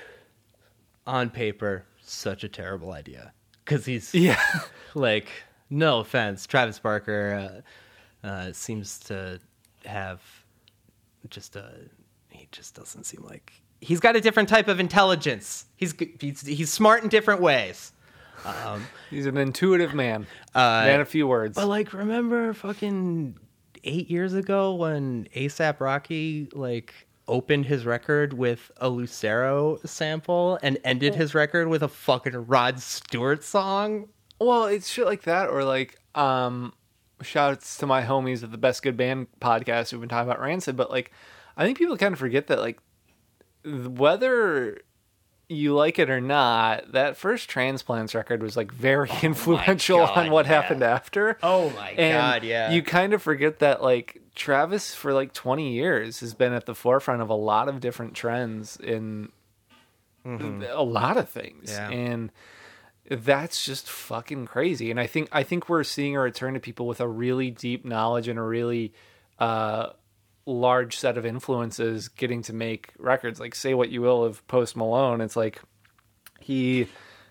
on 1.06 1.30
paper 1.30 1.86
such 2.02 2.44
a 2.44 2.50
terrible 2.50 2.92
idea. 2.94 3.34
Because 3.64 3.86
he's 3.86 4.14
yeah. 4.14 4.42
like 4.94 5.30
no 5.70 6.00
offense, 6.00 6.46
Travis 6.46 6.80
Barker 6.80 7.34
uh, 7.34 7.62
uh, 8.24 8.52
seems 8.54 9.00
to 9.00 9.40
have 9.86 10.22
just 11.30 11.56
a 11.56 11.72
he 12.30 12.48
just 12.52 12.76
doesn't 12.76 13.06
seem 13.06 13.24
like 13.24 13.54
he's 13.82 14.00
got 14.00 14.16
a 14.16 14.22
different 14.22 14.50
type 14.50 14.68
of 14.68 14.80
intelligence. 14.80 15.66
He's 15.76 15.94
he's 16.20 16.42
he's 16.42 16.72
smart 16.72 17.04
in 17.04 17.10
different 17.10 17.42
ways. 17.42 17.92
Um, 18.46 18.88
he's 19.10 19.26
an 19.26 19.38
intuitive 19.38 19.94
man 19.94 20.28
Uh, 20.56 20.84
man 20.86 21.00
of 21.00 21.08
few 21.08 21.28
words 21.28 21.56
But 21.56 21.68
like, 21.68 21.94
remember 21.94 22.54
fucking 22.54 23.38
eight 23.84 24.10
years 24.10 24.34
ago 24.34 24.76
when 24.76 25.28
ASAP 25.36 25.80
Rocky 25.80 26.50
like 26.54 26.94
opened 27.28 27.66
his 27.66 27.86
record 27.86 28.34
with 28.34 28.70
a 28.78 28.90
Lucero 28.90 29.80
sample 29.86 30.60
and 30.62 30.78
ended 30.84 31.16
his 31.16 31.34
record 31.34 31.68
with 31.70 31.84
a 31.84 31.88
fucking 31.88 32.48
Rod 32.48 32.80
Stewart 32.80 33.44
song? 33.44 34.10
Well, 34.40 34.66
it's 34.66 34.90
shit 34.90 35.06
like 35.06 35.24
that, 35.24 35.50
or 35.50 35.64
like, 35.64 35.98
um, 36.16 36.74
shouts 37.24 37.78
to 37.78 37.88
my 37.88 38.04
homies 38.04 38.44
at 38.44 38.52
the 38.52 38.58
Best 38.58 38.84
Good 38.84 38.98
Band 38.98 39.28
podcast 39.40 39.92
who've 39.92 40.00
been 40.00 40.10
talking 40.10 40.30
about 40.30 40.42
Rancid, 40.42 40.76
but 40.76 40.92
like, 40.92 41.12
I 41.58 41.66
think 41.66 41.78
people 41.78 41.98
kind 41.98 42.14
of 42.14 42.20
forget 42.20 42.48
that, 42.48 42.60
like, 42.60 42.80
whether 43.66 44.80
you 45.50 45.74
like 45.76 46.00
it 46.00 46.10
or 46.10 46.22
not, 46.22 46.92
that 46.94 47.16
first 47.18 47.50
Transplants 47.50 48.16
record 48.16 48.42
was 48.42 48.58
like 48.58 48.72
very 48.72 49.10
oh 49.12 49.20
influential 49.22 50.00
God, 50.00 50.18
on 50.18 50.32
what 50.32 50.46
yeah. 50.46 50.62
happened 50.62 50.84
after. 50.84 51.38
Oh 51.44 51.70
my 51.72 51.90
And 51.92 52.14
god, 52.14 52.44
yeah. 52.44 52.72
You 52.72 52.82
kind 52.82 53.14
of 53.14 53.22
forget 53.22 53.60
that, 53.60 53.82
like, 53.82 54.22
Travis 54.36 54.96
for 54.96 55.14
like 55.14 55.32
20 55.34 55.74
years 55.74 56.22
has 56.22 56.34
been 56.34 56.54
at 56.54 56.66
the 56.66 56.74
forefront 56.74 57.22
of 57.22 57.30
a 57.30 57.36
lot 57.36 57.70
of 57.70 57.80
different 57.80 58.16
trends 58.16 58.78
in 58.78 59.30
mm-hmm. 60.26 60.64
a 60.70 60.82
lot 60.82 61.18
of 61.18 61.30
things. 61.30 61.72
Yeah. 61.72 61.90
And 61.90 62.32
that's 63.10 63.66
just 63.66 63.90
fucking 63.90 64.46
crazy. 64.46 64.92
And 64.92 65.00
I 65.00 65.08
think 65.08 65.30
I 65.32 65.44
think 65.44 65.70
we're 65.70 65.84
seeing 65.84 66.16
a 66.16 66.20
return 66.20 66.54
to 66.54 66.60
people 66.60 66.88
with 66.88 67.02
a 67.02 67.08
really 67.08 67.52
deep 67.52 67.86
knowledge 67.86 68.28
and 68.28 68.40
a 68.40 68.44
really 68.44 68.94
uh 69.40 69.90
large 70.46 70.98
set 70.98 71.18
of 71.18 71.26
influences 71.26 72.08
getting 72.10 72.42
to 72.44 72.54
make 72.54 72.94
records. 72.98 73.40
Like 73.40 73.56
say 73.56 73.74
what 73.74 73.90
you 73.90 74.02
will 74.02 74.24
of 74.24 74.46
Post 74.48 74.76
Malone, 74.76 75.22
it's 75.22 75.36
like 75.36 75.62
he 76.40 76.88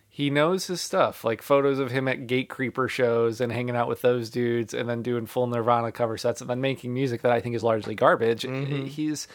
he 0.09 0.29
knows 0.29 0.67
his 0.67 0.83
stuff. 0.83 1.25
Like 1.25 1.41
photos 1.41 1.79
of 1.79 1.91
him 1.91 2.07
at 2.07 2.27
Gatecreeper 2.27 2.89
shows 2.91 3.41
and 3.41 3.51
hanging 3.51 3.77
out 3.77 3.89
with 3.89 4.03
those 4.03 4.29
dudes 4.29 4.75
and 4.75 4.89
then 4.89 5.03
doing 5.03 5.25
full 5.25 5.47
Nirvana 5.47 5.91
cover 5.91 6.19
sets 6.19 6.43
and 6.43 6.51
then 6.51 6.61
making 6.61 6.93
music 6.93 7.23
that 7.23 7.33
I 7.33 7.41
think 7.41 7.57
is 7.57 7.65
largely 7.65 7.95
garbage. 7.95 8.45
He's 8.89 9.27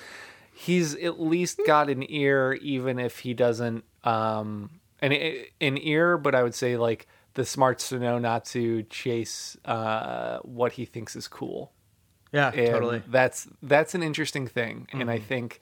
he's 0.54 0.95
at 0.95 1.19
least 1.19 1.60
got 1.65 1.89
an 1.89 2.06
ear 2.10 2.54
even 2.62 3.00
if 3.00 3.19
he 3.19 3.34
doesn't 3.34 3.84
um 4.04 4.69
an 5.01 5.12
an 5.62 5.77
ear 5.77 6.17
but 6.17 6.33
I 6.36 6.43
would 6.43 6.55
say 6.55 6.77
like 6.77 7.07
the 7.36 7.45
smarts 7.45 7.89
to 7.89 7.99
know 7.99 8.17
not 8.19 8.45
to 8.45 8.83
chase 8.83 9.55
uh 9.65 10.39
what 10.43 10.71
he 10.73 10.86
thinks 10.86 11.15
is 11.15 11.27
cool. 11.27 11.71
yeah, 12.33 12.49
And 12.51 12.71
totally. 12.71 13.01
That's 13.07 13.47
that's 13.62 13.93
an 13.95 14.03
interesting 14.03 14.47
thing, 14.47 14.88
and 14.91 15.01
Mm-hmm. 15.01 15.10
I 15.10 15.19
think 15.19 15.60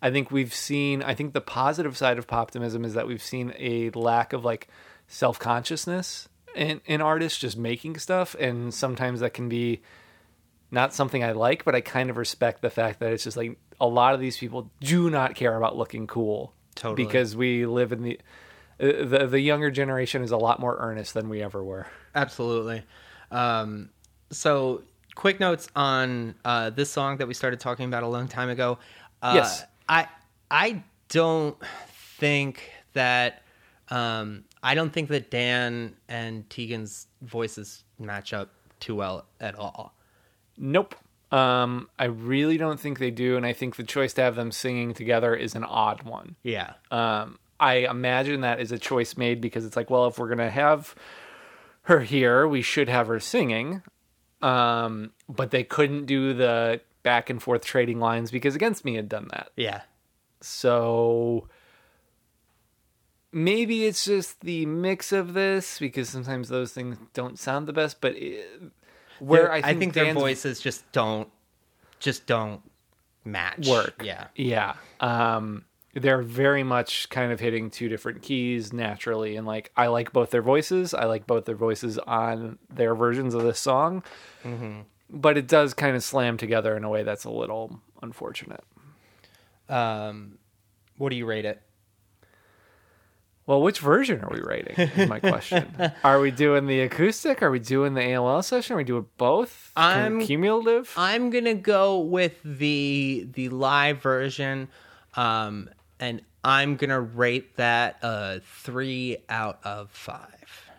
I 0.00 0.10
think 0.12 0.30
we've 0.30 0.54
seen. 0.54 1.02
I 1.02 1.14
think 1.14 1.32
the 1.34 1.40
positive 1.40 1.96
side 1.96 2.18
of 2.18 2.28
poptimism 2.28 2.84
is 2.84 2.94
that 2.94 3.08
we've 3.08 3.22
seen 3.22 3.52
a 3.58 3.90
lack 3.90 4.32
of 4.32 4.44
like 4.44 4.68
self 5.08 5.38
consciousness 5.40 6.28
in 6.54 6.80
in 6.86 7.00
artists 7.00 7.38
just 7.38 7.56
making 7.58 7.98
stuff, 7.98 8.36
and 8.38 8.72
sometimes 8.72 9.18
that 9.20 9.34
can 9.34 9.48
be 9.48 9.82
not 10.70 10.94
something 10.94 11.24
I 11.24 11.32
like, 11.32 11.64
but 11.64 11.74
I 11.74 11.80
kind 11.80 12.10
of 12.10 12.16
respect 12.16 12.62
the 12.62 12.70
fact 12.70 13.00
that 13.00 13.12
it's 13.12 13.24
just 13.24 13.36
like 13.36 13.58
a 13.80 13.86
lot 13.88 14.14
of 14.14 14.20
these 14.20 14.36
people 14.36 14.70
do 14.80 15.10
not 15.10 15.34
care 15.34 15.56
about 15.56 15.76
looking 15.76 16.06
cool, 16.06 16.52
Totally. 16.76 17.04
because 17.04 17.34
we 17.34 17.66
live 17.66 17.90
in 17.90 18.02
the 18.02 18.20
the 18.78 19.26
the 19.28 19.40
younger 19.40 19.70
generation 19.70 20.22
is 20.22 20.30
a 20.30 20.36
lot 20.36 20.60
more 20.60 20.76
earnest 20.78 21.14
than 21.14 21.28
we 21.28 21.42
ever 21.42 21.62
were. 21.62 21.86
Absolutely. 22.14 22.82
Um, 23.30 23.90
so, 24.30 24.82
quick 25.14 25.40
notes 25.40 25.68
on 25.76 26.34
uh, 26.44 26.70
this 26.70 26.90
song 26.90 27.18
that 27.18 27.28
we 27.28 27.34
started 27.34 27.60
talking 27.60 27.86
about 27.86 28.02
a 28.02 28.08
long 28.08 28.28
time 28.28 28.48
ago. 28.48 28.78
Uh, 29.22 29.32
Yes. 29.36 29.64
I 29.88 30.06
I 30.50 30.82
don't 31.08 31.56
think 32.18 32.70
that 32.92 33.42
um, 33.88 34.44
I 34.62 34.74
don't 34.74 34.92
think 34.92 35.08
that 35.08 35.30
Dan 35.30 35.94
and 36.08 36.48
Tegan's 36.50 37.06
voices 37.22 37.84
match 37.98 38.32
up 38.32 38.50
too 38.80 38.94
well 38.94 39.26
at 39.40 39.54
all. 39.54 39.94
Nope. 40.56 40.94
Um, 41.30 41.88
I 41.98 42.06
really 42.06 42.56
don't 42.56 42.80
think 42.80 42.98
they 42.98 43.10
do, 43.10 43.36
and 43.36 43.44
I 43.44 43.52
think 43.52 43.76
the 43.76 43.84
choice 43.84 44.14
to 44.14 44.22
have 44.22 44.34
them 44.34 44.50
singing 44.50 44.94
together 44.94 45.34
is 45.34 45.54
an 45.54 45.64
odd 45.64 46.02
one. 46.04 46.36
Yeah. 46.42 46.74
Um, 46.90 47.38
I 47.60 47.74
imagine 47.90 48.42
that 48.42 48.60
is 48.60 48.70
a 48.72 48.78
choice 48.78 49.16
made 49.16 49.40
because 49.40 49.64
it's 49.64 49.76
like, 49.76 49.90
well, 49.90 50.06
if 50.06 50.18
we're 50.18 50.28
gonna 50.28 50.50
have 50.50 50.94
her 51.82 52.00
here, 52.00 52.46
we 52.46 52.62
should 52.62 52.88
have 52.88 53.06
her 53.08 53.18
singing. 53.20 53.82
Um, 54.42 55.10
but 55.28 55.50
they 55.50 55.64
couldn't 55.64 56.06
do 56.06 56.32
the 56.34 56.80
back 57.02 57.28
and 57.30 57.42
forth 57.42 57.64
trading 57.64 57.98
lines 57.98 58.30
because 58.30 58.54
Against 58.54 58.84
Me 58.84 58.94
had 58.94 59.08
done 59.08 59.28
that. 59.32 59.50
Yeah. 59.56 59.80
So 60.40 61.48
maybe 63.32 63.84
it's 63.86 64.04
just 64.04 64.40
the 64.40 64.66
mix 64.66 65.12
of 65.12 65.34
this 65.34 65.78
because 65.78 66.08
sometimes 66.08 66.48
those 66.48 66.72
things 66.72 66.96
don't 67.14 67.38
sound 67.38 67.66
the 67.66 67.72
best. 67.72 68.00
But 68.00 68.16
it, 68.16 68.46
where 69.18 69.42
Their- 69.44 69.52
I 69.52 69.74
think, 69.74 69.94
their 69.94 70.14
voices 70.14 70.60
just 70.60 70.90
don't 70.92 71.28
just 71.98 72.26
don't 72.26 72.62
match. 73.24 73.66
work. 73.66 74.02
Yeah. 74.04 74.28
Yeah. 74.36 74.74
Um 75.00 75.64
they're 75.98 76.22
very 76.22 76.62
much 76.62 77.08
kind 77.08 77.32
of 77.32 77.40
hitting 77.40 77.70
two 77.70 77.88
different 77.88 78.22
keys 78.22 78.72
naturally 78.72 79.36
and 79.36 79.46
like 79.46 79.70
I 79.76 79.88
like 79.88 80.12
both 80.12 80.30
their 80.30 80.42
voices. 80.42 80.94
I 80.94 81.04
like 81.04 81.26
both 81.26 81.44
their 81.44 81.56
voices 81.56 81.98
on 81.98 82.58
their 82.70 82.94
versions 82.94 83.34
of 83.34 83.42
this 83.42 83.58
song. 83.58 84.02
Mm-hmm. 84.44 84.80
But 85.10 85.38
it 85.38 85.46
does 85.46 85.74
kind 85.74 85.96
of 85.96 86.04
slam 86.04 86.36
together 86.36 86.76
in 86.76 86.84
a 86.84 86.88
way 86.88 87.02
that's 87.02 87.24
a 87.24 87.30
little 87.30 87.80
unfortunate. 88.02 88.62
Um, 89.68 90.38
what 90.96 91.10
do 91.10 91.16
you 91.16 91.26
rate 91.26 91.44
it? 91.44 91.62
Well, 93.48 93.62
which 93.62 93.78
version 93.78 94.20
are 94.20 94.30
we 94.30 94.42
rating? 94.42 94.74
Is 94.76 95.08
my 95.08 95.20
question. 95.20 95.72
are 96.04 96.20
we 96.20 96.30
doing 96.30 96.66
the 96.66 96.80
acoustic? 96.80 97.42
Are 97.42 97.50
we 97.50 97.58
doing 97.58 97.94
the 97.94 98.02
AOL 98.02 98.44
session? 98.44 98.74
Are 98.74 98.76
we 98.76 98.84
doing 98.84 99.06
both? 99.16 99.72
I'm- 99.74 100.20
cumulative. 100.20 100.92
I'm 100.98 101.30
gonna 101.30 101.54
go 101.54 102.00
with 102.00 102.38
the 102.44 103.26
the 103.32 103.48
live 103.48 104.02
version, 104.02 104.68
um, 105.14 105.70
and 106.00 106.22
I'm 106.44 106.76
gonna 106.76 107.00
rate 107.00 107.56
that 107.56 107.98
a 108.02 108.40
three 108.62 109.18
out 109.28 109.58
of 109.64 109.90
five. 109.90 110.70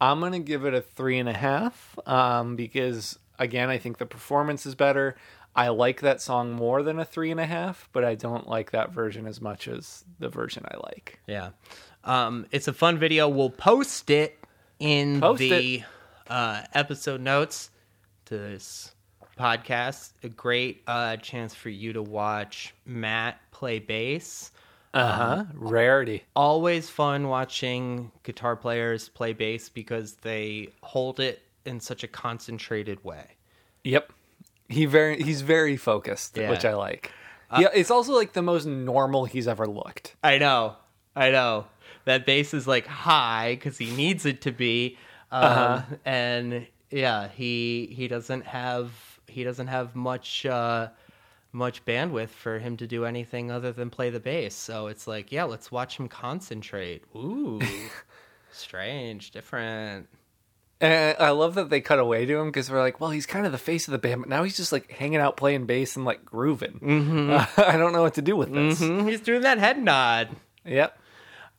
I'm 0.00 0.20
gonna 0.20 0.38
give 0.40 0.64
it 0.64 0.74
a 0.74 0.80
three 0.80 1.18
and 1.18 1.28
a 1.28 1.32
half 1.34 1.98
um, 2.06 2.56
because 2.56 3.18
again, 3.38 3.68
I 3.70 3.78
think 3.78 3.98
the 3.98 4.06
performance 4.06 4.66
is 4.66 4.74
better. 4.74 5.16
I 5.54 5.68
like 5.68 6.00
that 6.02 6.22
song 6.22 6.52
more 6.52 6.82
than 6.82 6.98
a 7.00 7.04
three 7.04 7.30
and 7.30 7.40
a 7.40 7.46
half, 7.46 7.88
but 7.92 8.04
I 8.04 8.14
don't 8.14 8.48
like 8.48 8.70
that 8.70 8.92
version 8.92 9.26
as 9.26 9.40
much 9.40 9.66
as 9.66 10.04
the 10.18 10.28
version 10.28 10.64
I 10.70 10.76
like. 10.76 11.18
Yeah, 11.26 11.50
um, 12.04 12.46
it's 12.52 12.68
a 12.68 12.72
fun 12.72 12.98
video. 12.98 13.28
We'll 13.28 13.50
post 13.50 14.10
it 14.10 14.38
in 14.78 15.20
Post 15.20 15.40
the 15.40 15.82
Uh, 16.28 16.62
episode 16.74 17.20
notes 17.20 17.70
to 18.26 18.38
this 18.38 18.94
podcast. 19.40 20.12
A 20.22 20.28
great 20.28 20.82
uh, 20.86 21.16
chance 21.16 21.54
for 21.54 21.68
you 21.70 21.92
to 21.94 22.02
watch 22.02 22.74
Matt 22.84 23.40
play 23.52 23.78
bass. 23.78 24.50
Uh 24.92 25.12
huh. 25.12 25.44
Rarity. 25.54 26.24
always 26.34 26.90
fun 26.90 27.28
watching 27.28 28.10
guitar 28.24 28.56
players 28.56 29.08
play 29.08 29.32
bass 29.32 29.68
because 29.68 30.14
they 30.14 30.68
hold 30.82 31.20
it 31.20 31.42
in 31.64 31.78
such 31.80 32.02
a 32.02 32.08
concentrated 32.08 33.04
way. 33.04 33.24
Yep. 33.84 34.12
He 34.68 34.86
very 34.86 35.22
he's 35.22 35.42
very 35.42 35.76
focused, 35.76 36.36
Yeah. 36.36 36.50
which 36.50 36.64
I 36.64 36.74
like. 36.74 37.12
yeah, 37.58 37.68
it's 37.74 37.90
also 37.90 38.14
like 38.14 38.32
the 38.32 38.42
most 38.42 38.66
normal 38.66 39.24
he's 39.26 39.46
ever 39.48 39.66
looked. 39.66 40.16
I 40.22 40.38
know, 40.38 40.76
I 41.16 41.30
know. 41.30 41.66
That 42.04 42.26
bass 42.26 42.52
is 42.54 42.66
like 42.66 42.86
high 42.86 43.54
because 43.54 43.78
he 43.78 43.90
needs 43.92 44.26
it 44.26 44.40
to 44.42 44.52
be, 44.52 44.96
um, 45.30 45.84
and 46.04 46.66
yeah, 46.90 47.28
he 47.28 47.92
he 47.96 48.08
doesn't 48.08 48.46
have 48.46 48.90
he 49.30 49.44
doesn't 49.44 49.68
have 49.68 49.94
much 49.96 50.44
uh, 50.46 50.88
much 51.52 51.84
bandwidth 51.84 52.28
for 52.30 52.58
him 52.58 52.76
to 52.78 52.86
do 52.86 53.04
anything 53.04 53.50
other 53.50 53.72
than 53.72 53.90
play 53.90 54.10
the 54.10 54.20
bass. 54.20 54.54
So 54.54 54.86
it's 54.86 55.06
like, 55.06 55.32
yeah, 55.32 55.44
let's 55.44 55.72
watch 55.72 55.96
him 55.96 56.08
concentrate. 56.08 57.04
Ooh, 57.16 57.60
strange, 58.52 59.30
different. 59.30 60.08
And 60.82 61.16
I 61.18 61.30
love 61.30 61.56
that 61.56 61.68
they 61.68 61.82
cut 61.82 61.98
away 61.98 62.24
to 62.24 62.38
him 62.38 62.46
because 62.48 62.70
we're 62.70 62.80
like, 62.80 63.00
well, 63.00 63.10
he's 63.10 63.26
kind 63.26 63.44
of 63.44 63.52
the 63.52 63.58
face 63.58 63.86
of 63.86 63.92
the 63.92 63.98
band, 63.98 64.22
but 64.22 64.30
now 64.30 64.42
he's 64.44 64.56
just 64.56 64.72
like 64.72 64.90
hanging 64.90 65.20
out 65.20 65.36
playing 65.36 65.66
bass 65.66 65.94
and 65.96 66.06
like 66.06 66.24
grooving. 66.24 66.80
Mm-hmm. 66.82 67.60
I 67.60 67.76
don't 67.76 67.92
know 67.92 68.00
what 68.00 68.14
to 68.14 68.22
do 68.22 68.34
with 68.34 68.52
this. 68.52 68.78
hmm 68.78 69.06
He's 69.06 69.20
doing 69.20 69.42
that 69.42 69.58
head 69.58 69.82
nod. 69.82 70.30
Yep. 70.64 70.98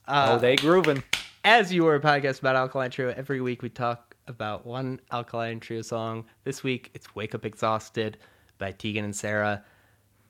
oh, 0.07 0.39
they 0.39 0.55
grooving. 0.55 1.03
As 1.43 1.71
you 1.71 1.83
were 1.83 1.95
a 1.95 1.99
podcast 1.99 2.39
about 2.39 2.55
Alkaline 2.55 2.89
Trio, 2.89 3.13
every 3.15 3.41
week 3.41 3.61
we 3.61 3.69
talk 3.69 4.10
about 4.27 4.65
one 4.65 4.99
Alkaline 5.11 5.59
Trio 5.59 5.81
song. 5.81 6.25
This 6.43 6.63
week 6.63 6.91
it's 6.93 7.15
Wake 7.15 7.35
Up 7.35 7.45
Exhausted 7.45 8.17
by 8.57 8.71
Tegan 8.71 9.05
and 9.05 9.15
Sara. 9.15 9.63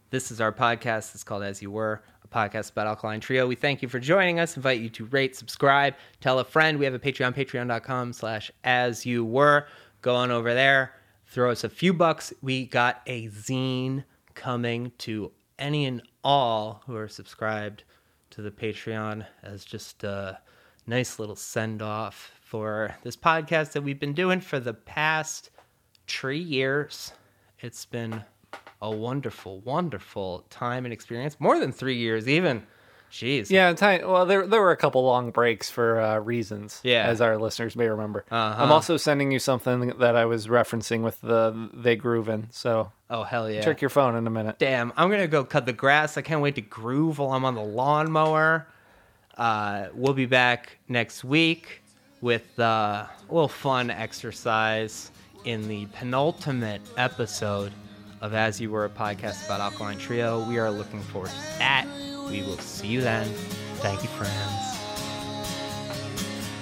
This 0.10 0.32
is 0.32 0.42
our 0.42 0.52
podcast. 0.52 1.14
It's 1.16 1.24
called 1.24 1.44
As 1.44 1.62
You 1.62 1.72
Were, 1.72 2.04
a 2.24 2.28
podcast 2.28 2.72
about 2.72 2.88
Alkaline 2.88 3.20
Trio. 3.20 3.48
We 3.48 3.56
thank 3.56 3.82
you 3.82 3.88
for 3.88 4.00
joining 4.00 4.40
us. 4.40 4.58
Invite 4.58 4.82
you 4.82 4.90
to 4.90 5.06
rate, 5.06 5.36
subscribe, 5.36 5.96
tell 6.20 6.40
a 6.40 6.44
friend. 6.44 6.78
We 6.80 6.86
have 6.86 6.94
a 6.94 7.00
Patreon, 7.00 7.36
patreon.com 7.36 8.14
slash 8.14 8.52
as 8.64 9.06
you 9.06 9.24
were. 9.24 9.68
Go 10.02 10.16
on 10.16 10.32
over 10.32 10.54
there, 10.54 10.94
throw 11.28 11.52
us 11.52 11.64
a 11.64 11.70
few 11.70 11.94
bucks. 11.94 12.34
We 12.42 12.66
got 12.66 13.02
a 13.08 13.28
zine 13.30 14.04
coming 14.34 14.92
to 15.00 15.32
any 15.60 15.86
and 15.86 16.02
all 16.24 16.84
who 16.88 16.96
are 16.96 17.08
subscribed 17.08 17.84
to 18.32 18.42
the 18.42 18.52
Patreon 18.52 19.26
as 19.44 19.64
just 19.64 20.04
a 20.04 20.40
nice 20.88 21.20
little 21.20 21.36
send 21.36 21.82
off 21.82 22.34
for 22.52 22.94
this 23.04 23.16
podcast 23.16 23.72
that 23.72 23.82
we've 23.82 24.00
been 24.00 24.12
doing 24.12 24.42
for 24.42 24.60
the 24.60 24.74
past 24.74 25.52
three 26.06 26.38
years. 26.38 27.14
It's 27.62 27.86
been 27.86 28.26
a 28.82 28.92
wonderful, 28.92 29.62
wonderful 29.62 30.44
time 30.50 30.84
and 30.84 30.92
experience. 30.94 31.38
More 31.40 31.58
than 31.60 31.72
three 31.72 31.96
years, 31.96 32.28
even. 32.28 32.64
Jeez. 33.10 33.50
Yeah, 33.50 33.72
time, 33.72 34.06
well, 34.06 34.26
there 34.26 34.46
there 34.46 34.60
were 34.60 34.72
a 34.72 34.78
couple 34.78 35.02
long 35.06 35.32
breaks 35.32 35.70
for 35.70 36.02
uh, 36.02 36.20
reasons. 36.20 36.82
Yeah. 36.84 37.06
as 37.08 37.22
our 37.22 37.38
listeners 37.38 37.78
may 37.78 37.88
remember. 37.88 38.26
Uh-huh. 38.30 38.62
I'm 38.64 38.72
also 38.72 38.98
sending 38.98 39.32
you 39.32 39.40
something 39.40 39.94
that 40.00 40.18
I 40.18 40.26
was 40.26 40.48
referencing 40.48 41.04
with 41.04 41.22
the 41.22 41.70
they 41.74 41.96
grooving. 41.96 42.50
So 42.52 42.92
Oh, 43.10 43.24
hell 43.24 43.50
yeah. 43.50 43.62
check 43.62 43.80
your 43.82 43.90
phone 43.90 44.18
in 44.18 44.28
a 44.28 44.30
minute. 44.30 44.60
Damn, 44.60 44.92
I'm 44.98 45.08
going 45.08 45.22
to 45.22 45.28
go 45.28 45.46
cut 45.46 45.66
the 45.66 45.74
grass. 45.74 46.18
I 46.18 46.22
can't 46.22 46.42
wait 46.42 46.56
to 46.56 46.62
groove 46.62 47.20
while 47.20 47.32
I'm 47.32 47.46
on 47.46 47.56
the 47.56 47.64
lawnmower. 47.64 48.68
Uh, 49.38 49.88
we'll 49.94 50.14
be 50.14 50.26
back 50.26 50.78
next 50.90 51.24
week 51.24 51.81
with 52.22 52.60
uh, 52.60 52.64
a 52.64 53.10
little 53.30 53.48
fun 53.48 53.90
exercise 53.90 55.12
in 55.46 55.68
the 55.68 55.88
penultimate 55.88 56.82
episode 56.98 57.74
of 58.22 58.34
As 58.34 58.62
You 58.62 58.70
Were, 58.70 58.86
a 58.86 58.90
podcast 58.90 59.46
about 59.46 59.60
Alkaline 59.60 59.98
Trio. 59.98 60.48
We 60.48 60.60
are 60.60 60.70
looking 60.70 61.02
forward 61.02 61.32
to 61.32 61.58
that. 61.58 61.88
We 62.30 62.44
will 62.44 62.60
see 62.60 62.88
you 62.88 63.02
then. 63.02 63.28
Thank 63.78 64.04
you, 64.04 64.10
friends. 64.10 64.32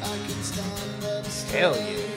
I 0.01 0.18
can 0.26 0.43
stand 0.43 1.03
up 1.05 1.26
straight. 1.26 1.60
Hell 1.60 1.76
yeah. 1.76 2.10